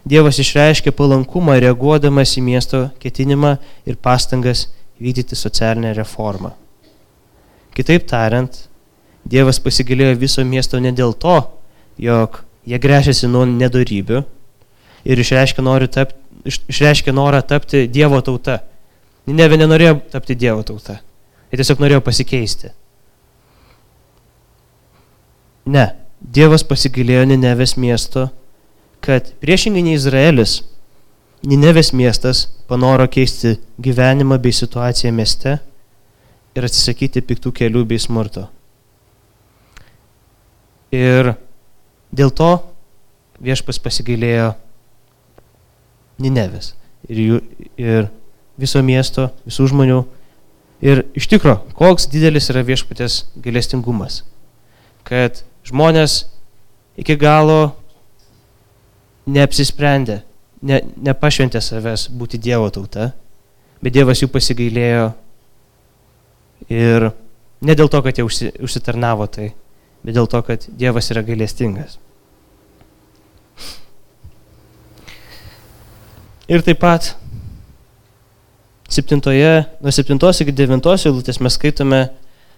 Dievas 0.09 0.41
išreiškė 0.43 0.95
palankumą 0.97 1.61
reaguodamas 1.63 2.33
į 2.41 2.43
miesto 2.49 2.87
ketinimą 3.03 3.59
ir 3.87 4.01
pastangas 4.01 4.71
vykdyti 4.97 5.37
socialinę 5.37 5.93
reformą. 6.01 6.57
Kitaip 7.77 8.09
tariant, 8.09 8.65
Dievas 9.23 9.61
pasigilėjo 9.63 10.17
viso 10.19 10.43
miesto 10.43 10.81
ne 10.83 10.91
dėl 10.91 11.13
to, 11.15 11.37
jog 12.01 12.41
jie 12.67 12.81
grėžiasi 12.83 13.29
nuo 13.31 13.45
nedarybių 13.47 14.25
ir 15.05 15.23
išreiškė, 15.23 15.65
tapti, 15.93 16.19
išreiškė 16.73 17.15
norą 17.15 17.43
tapti 17.43 17.87
Dievo 17.89 18.21
tauta. 18.21 18.61
Neve 19.27 19.59
nenorėjo 19.59 20.01
tapti 20.13 20.35
Dievo 20.35 20.63
tauta. 20.67 21.01
Jie 21.51 21.61
tiesiog 21.61 21.83
norėjo 21.83 22.01
pasikeisti. 22.05 22.73
Ne, 25.67 25.93
Dievas 26.23 26.65
pasigailėjo 26.67 27.27
Ninevės 27.31 27.77
miesto, 27.79 28.29
kad 29.03 29.33
priešingai 29.43 29.83
nei 29.85 29.99
Izraelis, 29.99 30.63
Ninevės 31.43 31.91
miestas 31.91 32.45
panoro 32.71 33.09
keisti 33.11 33.57
gyvenimą 33.83 34.37
bei 34.39 34.55
situaciją 34.55 35.11
mieste 35.15 35.57
ir 36.55 36.67
atsisakyti 36.69 37.23
piktų 37.27 37.51
kelių 37.59 37.83
bei 37.91 37.99
smurto. 37.99 38.45
Ir 40.95 41.33
dėl 42.15 42.31
to 42.31 42.53
viešpas 43.43 43.81
pasigailėjo 43.83 44.53
Ninevės 46.23 46.73
ir, 47.09 47.23
jų, 47.23 47.39
ir 47.81 48.11
viso 48.61 48.83
miesto, 48.85 49.31
visų 49.47 49.71
žmonių. 49.73 50.03
Ir 50.83 51.05
iš 51.19 51.29
tikro, 51.31 51.61
koks 51.79 52.09
didelis 52.11 52.51
yra 52.51 52.65
viešpatės 52.67 53.23
gailestingumas, 53.43 54.23
kad 55.07 55.45
žmonės 55.67 56.25
iki 56.99 57.15
galo 57.21 57.77
neapsisprendė, 59.31 60.23
ne, 60.67 60.81
nepašventė 61.07 61.63
savęs 61.63 62.09
būti 62.19 62.41
Dievo 62.43 62.67
tauta, 62.75 63.13
bet 63.83 63.95
Dievas 63.95 64.23
jų 64.23 64.31
pasigailėjo 64.35 65.13
ir 66.71 67.13
ne 67.63 67.79
dėl 67.79 67.91
to, 67.91 68.03
kad 68.03 68.19
jie 68.19 68.27
užsi, 68.27 68.51
užsitarnavo 68.63 69.29
tai, 69.31 69.53
bet 70.03 70.19
dėl 70.19 70.27
to, 70.31 70.43
kad 70.47 70.67
Dievas 70.67 71.11
yra 71.15 71.23
gailestingas. 71.27 72.01
Ir 76.53 76.61
taip 76.61 76.83
pat 76.83 77.15
septintoje, 78.93 79.65
nuo 79.81 79.93
septintos 79.95 80.43
iki 80.45 80.53
devintos 80.53 81.07
eilutės 81.09 81.41
mes 81.41 81.57
skaitome 81.57 82.05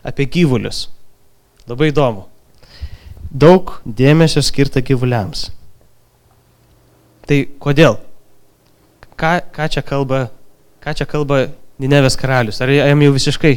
apie 0.03 0.27
gyvulius. 0.27 0.89
Labai 1.71 1.93
įdomu 1.93 2.27
daug 3.35 3.73
dėmesio 3.85 4.43
skirta 4.47 4.83
gyvuliams. 4.85 5.49
Tai 7.27 7.39
kodėl? 7.63 7.99
Ką, 9.19 9.37
ką 9.55 9.69
čia 9.73 9.83
kalba, 9.87 10.29
ką 10.83 10.95
čia 10.95 11.07
kalba 11.11 11.47
Ninevės 11.83 12.15
karalius? 12.19 12.61
Ar 12.63 12.71
jam 12.71 13.01
jau 13.03 13.15
visiškai 13.17 13.55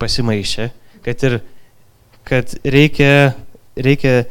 pasimaišė, 0.00 0.70
kad, 1.04 1.24
ir, 1.28 1.34
kad 2.28 2.54
reikia, 2.64 3.34
reikia 3.76 4.22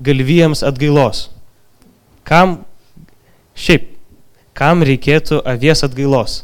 galvijams 0.00 0.64
atgailos? 0.64 1.26
Kam, 2.26 2.62
šiaip, 3.52 3.95
kam 4.56 4.84
reikėtų 4.86 5.42
avies 5.44 5.84
atgailos? 5.86 6.40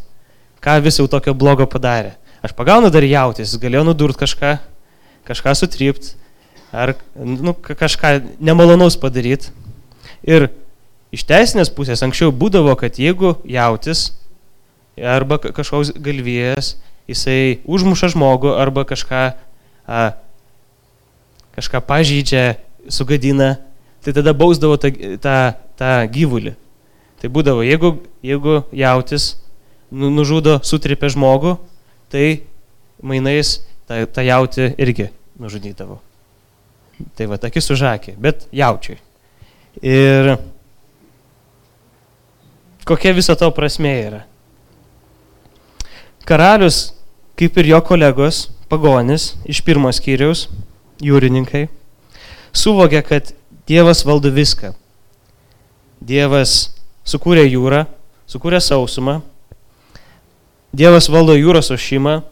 Ką 0.63 0.77
vis 0.85 1.01
jau 1.01 1.09
tokio 1.11 1.35
blogo 1.35 1.67
padarė? 1.67 2.15
Aš 2.43 2.55
pagaunu 2.59 2.91
dar 2.93 3.05
jautis, 3.07 3.55
galėjau 3.59 3.87
nudurt 3.87 4.19
kažką, 4.19 4.57
kažką 5.27 5.55
sutrypt, 5.59 6.15
ar 6.75 6.97
nu, 7.15 7.55
kažką 7.55 8.17
nemalonaus 8.43 8.99
padaryti. 8.99 9.53
Ir 10.27 10.51
iš 11.15 11.25
teisinės 11.29 11.71
pusės 11.75 12.03
anksčiau 12.03 12.33
būdavo, 12.35 12.75
kad 12.79 12.99
jeigu 12.99 13.37
jautis 13.49 14.11
arba 14.99 15.39
kažkoks 15.43 15.95
galvijas, 16.03 16.77
jisai 17.11 17.61
užmuša 17.65 18.13
žmogų 18.15 18.53
arba 18.59 18.85
kažką, 18.89 19.23
a, 19.87 20.03
kažką 21.57 21.83
pažydžia, 21.87 22.57
sugadina, 22.91 23.57
tai 24.03 24.15
tada 24.17 24.35
bausdavo 24.35 24.77
tą, 24.81 24.91
tą, 25.23 25.37
tą 25.79 25.93
gyvulį. 26.13 26.57
Tai 27.23 27.31
būdavo, 27.31 27.63
jeigu, 27.63 27.93
jeigu 28.27 28.57
jautis 28.75 29.37
nu, 29.95 30.09
nužudo, 30.11 30.57
sutripė 30.67 31.13
žmogų, 31.15 31.53
tai 32.11 32.43
mainais 32.99 33.61
tą, 33.87 34.01
tą 34.11 34.25
jauti 34.27 34.73
irgi 34.83 35.07
nužudydavo. 35.39 36.01
Tai 37.15 37.29
va, 37.31 37.39
akis 37.39 37.71
užakė, 37.71 38.17
bet 38.19 38.49
jaučiai. 38.51 38.99
Ir 39.79 40.33
kokia 42.91 43.15
viso 43.15 43.39
to 43.39 43.53
prasme 43.55 43.95
yra? 44.03 44.25
Karalius, 46.27 46.91
kaip 47.39 47.55
ir 47.63 47.71
jo 47.71 47.81
kolegos, 47.87 48.49
pagonis 48.67 49.37
iš 49.47 49.63
pirmos 49.63 50.03
skyriaus, 50.03 50.49
jūrininkai, 51.03 51.69
suvokė, 52.51 53.07
kad 53.07 53.33
Dievas 53.71 54.03
valdo 54.03 54.31
viską. 54.35 54.73
Dievas 56.03 56.73
sukūrė 57.05 57.45
jūrą, 57.47 57.85
sukūrė 58.31 58.61
sausumą, 58.63 59.21
Dievas 60.73 61.05
valdo 61.13 61.35
jūros 61.37 61.69
ošimą 61.75 62.23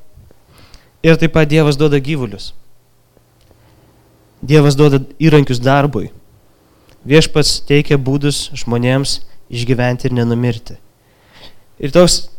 ir 1.04 1.18
taip 1.20 1.34
pat 1.34 1.48
Dievas 1.48 1.76
duoda 1.76 1.98
gyvulius. 2.00 2.54
Dievas 4.40 4.78
duoda 4.78 5.02
įrankius 5.20 5.60
darbui. 5.60 6.08
Viešpats 7.04 7.58
teikia 7.68 7.98
būdus 8.00 8.46
žmonėms 8.56 9.18
išgyventi 9.52 10.08
ir 10.08 10.16
nenumirti. 10.16 10.78
Ir 11.80 11.92
toks 11.92 12.30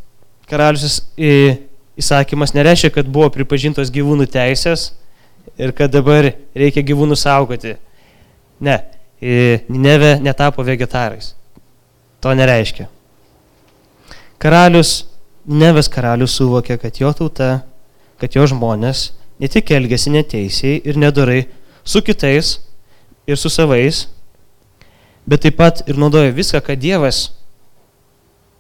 karalius 0.50 1.04
įsakymas 2.02 2.56
nereiškia, 2.58 2.90
kad 2.98 3.06
buvo 3.06 3.30
pripažintos 3.34 3.94
gyvūnų 3.94 4.26
teisės 4.34 4.92
ir 5.62 5.74
kad 5.78 5.94
dabar 5.94 6.32
reikia 6.58 6.82
gyvūnų 6.86 7.18
saugoti. 7.18 7.76
Ne, 8.58 8.80
Nineve 9.22 10.16
netapo 10.18 10.66
vegetarais. 10.66 11.36
To 12.22 12.34
nereiškia. 12.38 12.88
Karalius, 14.42 15.06
Ninevės 15.42 15.88
karalius 15.90 16.36
suvokė, 16.38 16.76
kad 16.78 17.00
jo 17.02 17.10
tauta, 17.18 17.64
kad 18.22 18.36
jo 18.38 18.44
žmonės 18.46 19.08
ne 19.42 19.50
tik 19.50 19.72
elgesi 19.74 20.12
neteisiai 20.14 20.76
ir 20.86 21.00
nedorai, 21.02 21.48
su 21.84 22.04
kitais 22.06 22.60
ir 23.26 23.40
su 23.42 23.50
savais, 23.50 24.04
bet 25.26 25.42
taip 25.42 25.58
pat 25.58 25.82
ir 25.90 25.98
naudoja 25.98 26.34
viską, 26.38 26.62
ką 26.62 26.78
Dievas 26.78 27.32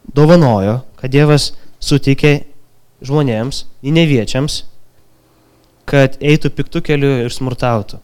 dovanojo, 0.10 0.80
kad 0.98 1.14
Dievas 1.14 1.52
suteikė 1.78 2.48
žmonėms, 3.06 3.66
neviečiams, 3.86 4.64
kad 5.86 6.18
eitų 6.18 6.50
piktų 6.58 6.82
kelių 6.90 7.12
ir 7.28 7.34
smurtautų. 7.34 8.00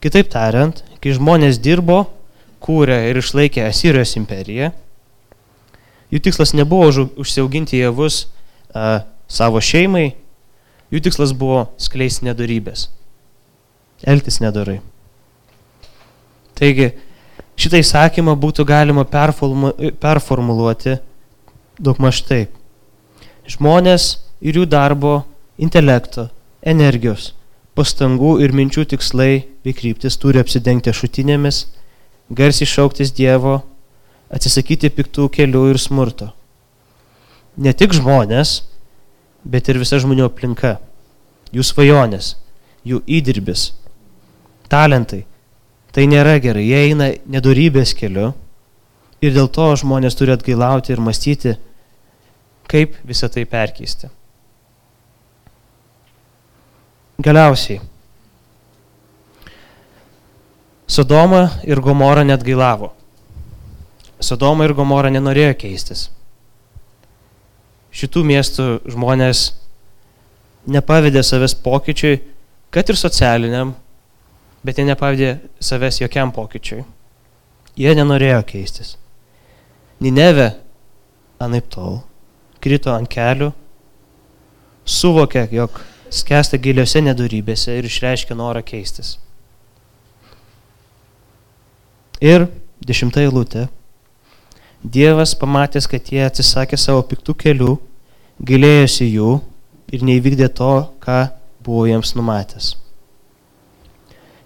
Kitaip 0.00 0.32
tariant, 0.32 0.80
kai 1.04 1.12
žmonės 1.12 1.60
dirbo, 1.60 2.06
kūrė 2.62 3.02
ir 3.10 3.20
išlaikė 3.20 3.66
Asirijos 3.68 4.16
imperiją, 4.20 4.70
jų 6.12 6.22
tikslas 6.24 6.54
nebuvo 6.56 7.08
užsiauginti 7.20 7.80
javus 7.80 8.26
a, 8.74 9.02
savo 9.30 9.62
šeimai, 9.62 10.10
Jų 10.90 11.04
tikslas 11.06 11.30
buvo 11.38 11.68
skleisti 11.78 12.26
nedarybės. 12.26 12.88
Elgtis 14.10 14.40
nedarai. 14.42 14.80
Taigi, 16.58 16.90
šitą 17.60 17.78
įsakymą 17.80 18.34
būtų 18.40 18.66
galima 18.66 19.04
performuluoti 19.06 20.96
daug 21.78 22.00
maž 22.02 22.24
taip. 22.26 22.50
Žmonės 23.46 24.18
ir 24.42 24.58
jų 24.58 24.66
darbo, 24.70 25.22
intelekto, 25.62 26.26
energijos, 26.60 27.34
pastangų 27.78 28.40
ir 28.42 28.50
minčių 28.56 28.84
tikslai 28.90 29.46
bei 29.62 29.76
kryptis 29.76 30.18
turi 30.18 30.42
apsidengti 30.42 30.92
šutinėmis, 30.94 31.68
garsiai 32.30 32.68
šauktis 32.68 33.12
Dievo, 33.14 33.60
atsisakyti 34.30 34.90
piktų 34.94 35.28
kelių 35.34 35.64
ir 35.72 35.80
smurto. 35.82 36.30
Ne 37.60 37.72
tik 37.74 37.94
žmonės, 37.96 38.60
bet 39.44 39.68
ir 39.68 39.80
visa 39.82 39.98
žmonių 40.00 40.28
aplinka, 40.28 40.76
jų 41.50 41.66
svajonės, 41.66 42.36
jų 42.86 43.02
įdirbis, 43.10 43.72
talentai. 44.70 45.24
Tai 45.90 46.06
nėra 46.06 46.36
gerai, 46.38 46.62
jie 46.68 46.84
eina 46.92 47.10
nedorybės 47.26 47.96
keliu 47.98 48.28
ir 49.20 49.34
dėl 49.34 49.50
to 49.50 49.66
žmonės 49.82 50.14
turi 50.14 50.36
atgailauti 50.36 50.94
ir 50.94 51.02
mąstyti, 51.02 51.56
kaip 52.70 52.94
visą 53.02 53.26
tai 53.32 53.42
perkeisti. 53.50 54.06
Galiausiai, 57.20 57.80
Sodoma 60.90 61.52
ir 61.62 61.78
Gomora 61.78 62.24
net 62.26 62.42
gailavo. 62.42 62.88
Sodoma 64.18 64.66
ir 64.66 64.72
Gomora 64.74 65.12
nenorėjo 65.14 65.52
keistis. 65.60 66.08
Šitų 67.94 68.24
miestų 68.26 68.66
žmonės 68.90 69.44
nepavydė 70.66 71.22
savęs 71.22 71.54
pokyčiui, 71.62 72.16
kad 72.74 72.90
ir 72.90 72.98
socialiniam, 72.98 73.70
bet 74.66 74.82
jie 74.82 74.88
nepavydė 74.90 75.30
savęs 75.62 76.02
jokiam 76.02 76.34
pokyčiui. 76.34 76.82
Jie 77.78 77.94
nenorėjo 77.94 78.42
keistis. 78.50 78.96
Nineve, 80.02 80.50
anaip 81.38 81.70
tol, 81.70 82.00
krito 82.58 82.90
ant 82.90 83.06
kelių, 83.14 83.52
suvokė, 84.82 85.46
jog 85.54 85.84
skęsta 86.10 86.58
giliuose 86.58 87.06
nedorybėse 87.06 87.78
ir 87.78 87.86
išreiškė 87.86 88.34
norą 88.34 88.66
keistis. 88.66 89.20
Ir 92.20 92.50
dešimta 92.84 93.22
eilutė. 93.24 93.68
Dievas 94.84 95.32
pamatęs, 95.36 95.86
kad 95.88 96.08
jie 96.12 96.20
atsisakė 96.24 96.76
savo 96.76 97.00
piktų 97.08 97.34
kelių, 97.40 97.74
gailėjosi 98.44 99.06
jų 99.08 99.38
ir 99.92 100.04
neįvykdė 100.04 100.48
to, 100.56 100.72
ką 101.00 101.20
buvo 101.64 101.86
jiems 101.88 102.12
numatęs. 102.16 102.74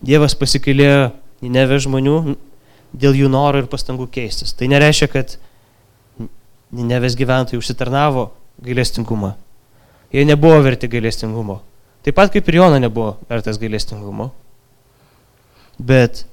Dievas 0.04 0.36
pasikailėjo 0.38 1.12
Nineve 1.44 1.76
žmonių 1.82 2.36
dėl 2.94 3.18
jų 3.18 3.28
noro 3.28 3.60
ir 3.60 3.66
pastangų 3.70 4.06
keistis. 4.12 4.54
Tai 4.54 4.70
nereiškia, 4.70 5.08
kad 5.10 5.34
Ninevės 6.74 7.14
gyventojai 7.18 7.60
užsitarnavo 7.60 8.28
gailestingumą. 8.64 9.34
Jie 10.14 10.24
nebuvo 10.26 10.60
verti 10.62 10.88
gailestingumo. 10.90 11.60
Taip 12.06 12.16
pat 12.18 12.30
kaip 12.34 12.48
ir 12.50 12.58
Jona 12.60 12.78
nebuvo 12.82 13.16
vertas 13.30 13.58
gailestingumo. 13.58 14.30
Bet 15.78 16.24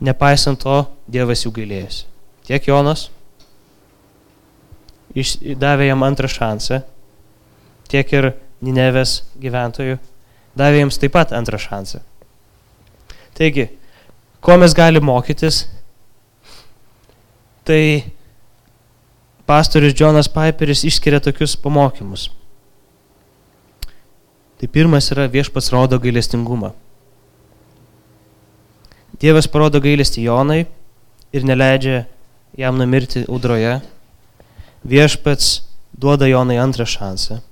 nepaisant 0.00 0.60
to, 0.60 0.84
Dievas 1.10 1.44
jų 1.44 1.52
gailėjosi. 1.60 2.06
Tiek 2.48 2.66
Jonas 2.66 3.08
davė 5.60 5.88
jam 5.90 6.04
antrą 6.06 6.30
šansą, 6.30 6.82
tiek 7.90 8.12
ir 8.14 8.32
Ninevės 8.60 9.22
gyventojų 9.40 9.96
davė 10.58 10.82
jiems 10.82 10.98
taip 11.00 11.14
pat 11.14 11.32
antrą 11.36 11.58
šansą. 11.60 12.02
Taigi, 13.38 13.70
ko 14.44 14.56
mes 14.60 14.74
galime 14.76 15.06
mokytis, 15.08 15.62
tai 17.64 18.12
pastorius 19.48 19.96
Jonas 19.96 20.28
Piperis 20.28 20.84
išskiria 20.84 21.22
tokius 21.24 21.56
pamokymus. 21.56 22.28
Tai 24.60 24.68
pirmas 24.68 25.08
yra 25.14 25.24
viešpats 25.32 25.70
rodo 25.72 25.98
gailestingumą. 26.02 26.74
Dievas 29.20 29.44
parodo 29.52 29.82
gailestį 29.84 30.24
Jonai 30.24 30.62
ir 31.36 31.44
neleidžia 31.44 32.06
jam 32.56 32.78
numirti 32.80 33.26
audroje. 33.28 33.80
Viešpats 34.88 35.60
duoda 35.92 36.28
Jonai 36.30 36.56
antrą 36.62 36.86
šansą. 36.88 37.42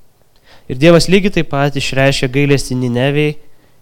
Ir 0.68 0.78
Dievas 0.80 1.08
lygiai 1.12 1.34
taip 1.38 1.50
pat 1.52 1.76
išreiškia 1.76 2.28
gailestį 2.32 2.76
Nineviai, 2.80 3.34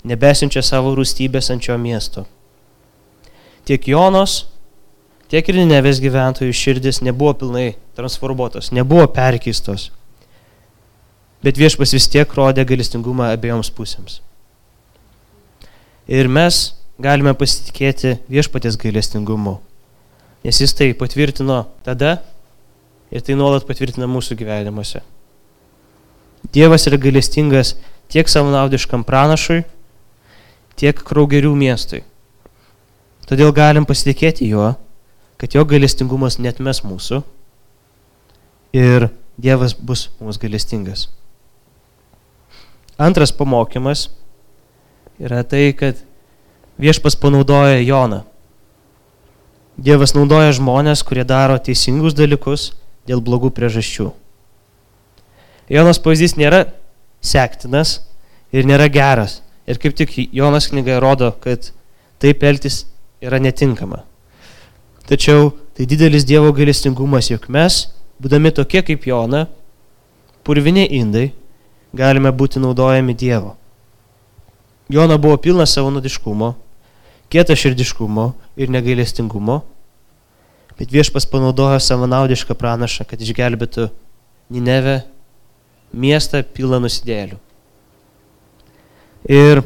nebesinčia 0.07 0.62
savo 0.66 0.94
rūstybės 0.99 1.51
ant 1.55 1.62
šio 1.62 1.77
miesto. 1.79 2.27
Tiek 3.66 3.87
Jonos, 3.90 4.44
tiek 5.31 5.46
ir 5.51 5.59
Ninevės 5.59 5.99
gyventojų 6.03 6.55
širdis 6.55 7.01
nebuvo 7.07 7.33
pilnai 7.38 7.68
transformuotos, 7.99 8.72
nebuvo 8.75 9.07
perkeistos. 9.11 9.92
Bet 11.42 11.59
viešpas 11.59 11.94
vis 11.94 12.07
tiek 12.11 12.35
rodė 12.35 12.66
gailestingumą 12.66 13.33
abiejoms 13.35 13.70
pusėms. 13.75 14.20
Ir 16.07 16.31
mes 16.31 16.77
galime 17.03 17.35
pasitikėti 17.37 18.17
viešpatės 18.31 18.79
gailestingumu. 18.81 19.59
Nes 20.47 20.61
jis 20.63 20.75
tai 20.77 20.93
patvirtino 20.97 21.65
tada 21.85 22.21
ir 23.11 23.25
tai 23.25 23.37
nuolat 23.39 23.67
patvirtina 23.69 24.09
mūsų 24.11 24.39
gyvenimuose. 24.39 25.03
Dievas 26.55 26.87
yra 26.87 26.99
gailestingas 27.01 27.75
tiek 28.13 28.29
savanaudiškam 28.31 29.03
pranašui, 29.07 29.65
tiek 30.79 30.99
kraugerių 31.09 31.53
miestui. 31.59 32.05
Todėl 33.27 33.51
galim 33.53 33.87
pasitikėti 33.89 34.47
juo, 34.53 34.77
kad 35.37 35.57
jo 35.57 35.65
gailestingumas 35.67 36.39
netmes 36.39 36.85
mūsų 36.87 37.25
ir 38.77 39.11
Dievas 39.37 39.75
bus 39.77 40.07
mums 40.17 40.39
gailestingas. 40.41 41.11
Antras 42.97 43.35
pamokymas 43.37 44.07
yra 45.21 45.43
tai, 45.45 45.75
kad 45.77 46.01
viešpas 46.79 47.17
panaudoja 47.17 47.81
Joną. 47.81 48.23
Dievas 49.77 50.15
naudoja 50.17 50.55
žmonės, 50.57 51.03
kurie 51.05 51.25
daro 51.29 51.59
teisingus 51.61 52.17
dalykus 52.17 52.71
dėl 53.09 53.21
blogų 53.21 53.51
priežasčių. 53.57 54.09
Jonas 55.69 56.01
pavyzdys 56.01 56.37
nėra 56.39 56.65
sektinas 57.21 57.99
ir 58.55 58.69
nėra 58.69 58.89
geras. 58.93 59.43
Ir 59.67 59.81
kaip 59.83 59.97
tik 59.99 60.15
Jonas 60.33 60.71
knyga 60.71 61.01
rodo, 61.03 61.33
kad 61.43 61.73
taip 62.23 62.45
elgtis 62.47 62.85
yra 63.21 63.41
netinkama. 63.43 64.05
Tačiau 65.07 65.51
tai 65.77 65.87
didelis 65.87 66.25
Dievo 66.27 66.53
gailestingumas, 66.55 67.31
jog 67.31 67.49
mes, 67.53 67.87
būdami 68.23 68.53
tokie 68.55 68.83
kaip 68.87 69.05
Jona, 69.07 69.47
purviniai 70.47 70.89
indai, 70.99 71.33
galime 71.95 72.33
būti 72.33 72.62
naudojami 72.62 73.15
Dievo. 73.15 73.57
Jona 74.89 75.19
buvo 75.19 75.37
pilnas 75.43 75.75
savo 75.75 75.91
nudiškumo, 75.91 76.55
kietą 77.33 77.57
širdiškumo 77.59 78.31
ir 78.61 78.71
negailestingumo, 78.73 79.61
bet 80.79 80.93
viešpas 80.93 81.27
panaudojo 81.31 81.79
savanaudišką 81.83 82.57
pranašą, 82.59 83.07
kad 83.09 83.23
išgelbėtų 83.23 83.91
Ninevę, 84.53 85.01
miestą 85.91 86.45
pilną 86.55 86.79
nusidėlių. 86.85 87.39
Ir 89.27 89.62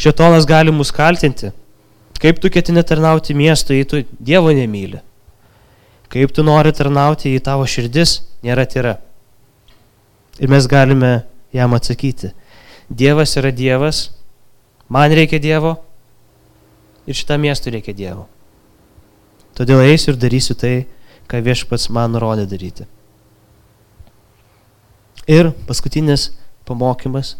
šetonas 0.00 0.46
gali 0.48 0.74
mus 0.74 0.90
kaltinti, 0.90 1.52
kaip 2.18 2.40
tu 2.42 2.50
ketini 2.50 2.82
tarnauti 2.82 3.36
miestui, 3.38 3.78
jei 3.78 3.86
tu 3.86 4.02
Dievo 4.18 4.50
nemyli. 4.50 4.98
Kaip 6.10 6.34
tu 6.34 6.42
nori 6.46 6.72
tarnauti, 6.74 7.30
jei 7.30 7.42
tavo 7.42 7.66
širdis 7.66 8.24
nėra 8.42 8.66
tyra. 8.70 8.96
Ir 10.42 10.50
mes 10.50 10.66
galime 10.66 11.20
jam 11.54 11.74
atsakyti. 11.78 12.32
Dievas 12.90 13.36
yra 13.38 13.54
Dievas, 13.54 14.08
man 14.90 15.14
reikia 15.14 15.38
Dievo, 15.38 15.76
ir 17.06 17.16
šitam 17.16 17.44
miestui 17.44 17.74
reikia 17.74 17.94
Dievo. 17.96 18.26
Todėl 19.54 19.84
eisiu 19.86 20.12
ir 20.12 20.18
darysiu 20.20 20.56
tai, 20.58 20.86
ką 21.30 21.40
viešpats 21.44 21.90
man 21.94 22.14
nurodė 22.14 22.46
daryti. 22.50 22.86
Ir 25.30 25.52
paskutinis 25.68 26.32
pamokymas, 26.68 27.36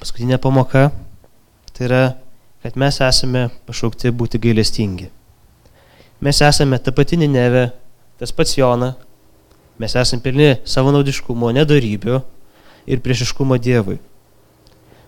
paskutinė 0.00 0.40
pamoka, 0.42 0.88
tai 1.74 1.86
yra, 1.86 2.02
kad 2.64 2.78
mes 2.80 2.98
esame 3.04 3.44
pašaukti 3.68 4.10
būti 4.10 4.40
gailestingi. 4.42 5.10
Mes 6.24 6.40
esame 6.42 6.80
ta 6.82 6.90
pati 6.90 7.18
Nineve, 7.20 7.68
tas 8.18 8.32
pats 8.34 8.56
Jona, 8.58 8.94
mes 9.78 9.94
esame 9.94 10.24
pilni 10.24 10.56
savanaudiškumo, 10.66 11.52
nedarybių 11.54 12.18
ir 12.90 13.04
priešiškumo 13.04 13.60
Dievui. 13.62 14.00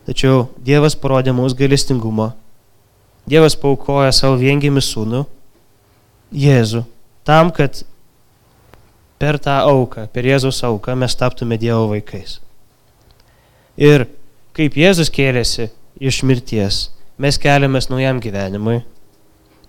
Tačiau 0.06 0.46
Dievas 0.62 0.94
parodė 0.98 1.34
mums 1.34 1.56
gailestingumą 1.58 2.30
Dievas 3.30 3.54
paukoja 3.58 4.10
savo 4.14 4.38
viengimį 4.40 4.82
sūnų, 4.84 5.24
Jėzų, 6.30 6.84
tam, 7.26 7.48
kad 7.50 7.80
per 9.18 9.38
tą 9.42 9.56
auką, 9.66 10.06
per 10.14 10.26
Jėzaus 10.26 10.62
auką 10.66 10.94
mes 10.98 11.16
taptume 11.18 11.58
Dievo 11.58 11.88
vaikais. 11.90 12.38
Ir 13.80 14.06
kaip 14.56 14.78
Jėzus 14.78 15.10
kėlėsi 15.12 15.68
iš 16.00 16.22
mirties, 16.26 16.84
mes 17.20 17.38
keliamės 17.40 17.90
naujam 17.90 18.20
gyvenimui. 18.22 18.80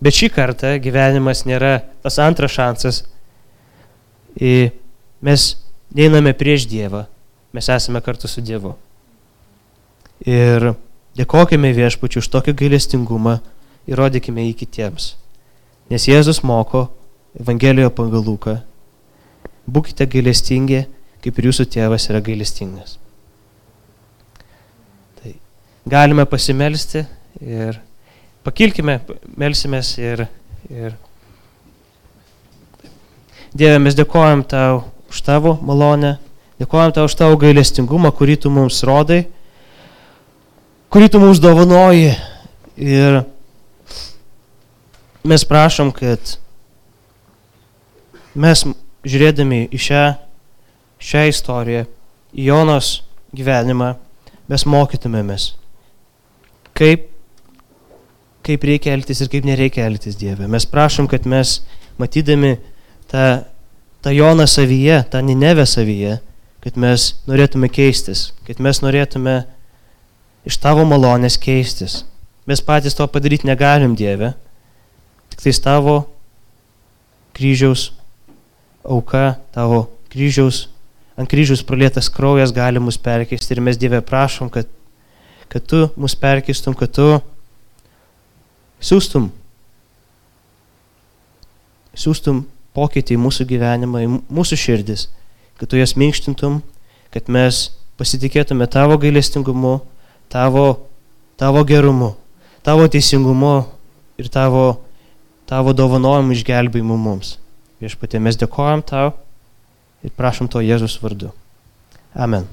Bet 0.02 0.16
šį 0.18 0.30
kartą 0.34 0.72
gyvenimas 0.82 1.44
nėra 1.46 1.82
tas 2.02 2.16
antras 2.22 2.54
šansas. 2.56 3.02
Mes 5.22 5.44
neiname 5.94 6.32
prieš 6.34 6.64
Dievą, 6.70 7.04
mes 7.54 7.68
esame 7.70 8.00
kartu 8.02 8.30
su 8.30 8.42
Dievu. 8.42 8.72
Ir 10.26 10.72
dėkojame 11.18 11.72
viešpačiu 11.76 12.22
už 12.22 12.28
tokį 12.32 12.54
gailestingumą 12.62 13.38
ir 13.88 13.98
rodykime 13.98 14.44
jį 14.48 14.56
kitiems. 14.62 15.14
Nes 15.90 16.08
Jėzus 16.08 16.42
moko 16.46 16.88
Evangelijoje 17.40 17.92
pagal 17.96 18.24
Luką. 18.24 18.58
Būkite 19.64 20.06
gailestingi, 20.10 20.82
kaip 21.24 21.38
ir 21.38 21.48
jūsų 21.48 21.68
tėvas 21.72 22.08
yra 22.10 22.20
gailestingas. 22.24 22.98
Tai 25.20 25.32
galime 25.88 26.26
pasimelsti 26.28 27.04
ir 27.40 27.78
pakilkime, 28.44 28.98
melsimės 29.38 29.94
ir, 30.02 30.26
ir 30.68 30.98
Dieve, 33.52 33.76
mes 33.84 33.92
dėkojam 33.92 34.40
tau 34.48 34.78
už 35.12 35.18
tavo 35.26 35.58
malonę, 35.60 36.14
dėkojam 36.56 36.94
tau 36.96 37.04
už 37.04 37.16
tavo 37.20 37.36
gailestingumą, 37.36 38.08
kurį 38.16 38.38
tu 38.40 38.52
mums 38.52 38.78
rodai, 38.88 39.26
kurį 40.92 41.08
tu 41.08 41.20
mums 41.22 41.40
dovanoji. 41.40 42.12
Ir 42.76 43.22
mes 45.28 45.44
prašom, 45.48 45.92
kad 45.96 46.34
mes 48.36 48.64
žiūrėdami 49.04 49.66
į 49.72 49.80
šią, 49.86 50.02
šią 51.02 51.22
istoriją, 51.30 51.86
į 52.32 52.48
Jonos 52.48 52.90
gyvenimą, 53.36 53.94
mes 54.52 54.64
mokytumėmės, 54.68 55.46
kaip, 56.76 57.08
kaip 58.44 58.66
reikia 58.68 58.92
elgtis 58.96 59.22
ir 59.24 59.30
kaip 59.32 59.48
nereikia 59.48 59.86
elgtis 59.88 60.18
Dieve. 60.20 60.48
Mes 60.50 60.66
prašom, 60.68 61.08
kad 61.08 61.28
mes 61.28 61.60
matydami 62.00 62.56
tą, 63.12 63.44
tą 64.04 64.12
Joną 64.16 64.48
savyje, 64.48 65.02
tą 65.12 65.24
Ninevę 65.24 65.64
savyje, 65.68 66.18
kad 66.64 66.76
mes 66.80 67.12
norėtume 67.28 67.72
keistis, 67.72 68.30
kad 68.48 68.60
mes 68.62 68.80
norėtume 68.84 69.42
iš 70.48 70.58
tavo 70.62 70.84
malonės 70.88 71.38
keistis. 71.40 72.02
Mes 72.46 72.62
patys 72.64 72.96
to 72.98 73.06
padaryti 73.06 73.46
negalim, 73.46 73.94
Dieve. 73.98 74.32
Tik 75.30 75.44
tai 75.44 75.52
tavo 75.64 75.96
kryžiaus 77.36 77.92
auka, 78.84 79.38
tavo 79.54 79.86
kryžiaus, 80.12 80.66
ant 81.16 81.30
kryžiaus 81.30 81.62
pralėtas 81.64 82.10
kraujas 82.12 82.52
gali 82.54 82.82
mus 82.82 82.98
perkeisti 82.98 83.54
ir 83.54 83.62
mes 83.64 83.78
Dieve 83.78 84.02
prašom, 84.04 84.50
kad, 84.52 84.66
kad 85.48 85.64
tu 85.66 85.86
mus 85.96 86.16
perkeistum, 86.18 86.74
kad 86.76 86.92
tu 86.92 87.06
siūstum, 88.82 89.30
siūstum 91.94 92.42
pokytį 92.74 93.16
į 93.16 93.22
mūsų 93.22 93.46
gyvenimą, 93.48 94.02
į 94.02 94.10
mūsų 94.32 94.58
širdis, 94.58 95.06
kad 95.60 95.70
tu 95.70 95.78
jas 95.78 95.94
minkštintum, 96.00 96.60
kad 97.14 97.28
mes 97.30 97.68
pasitikėtume 98.00 98.66
tavo 98.72 98.98
gailestingumu, 98.98 99.78
tavo, 100.32 100.88
tavo 101.36 101.64
gerumu, 101.68 102.14
tavo 102.64 102.88
teisingumu 102.88 103.66
ir 104.16 104.32
tavo, 104.32 104.64
tavo 105.44 105.76
dovanojimu 105.76 106.32
išgelbėjimu 106.38 106.96
mums. 106.96 107.36
Viešpatie, 107.82 108.22
mes 108.22 108.38
dėkojam 108.40 108.80
tau 108.86 109.12
ir 110.00 110.14
prašom 110.16 110.48
to 110.48 110.64
Jėzus 110.64 110.96
vardu. 111.02 111.32
Amen. 112.16 112.48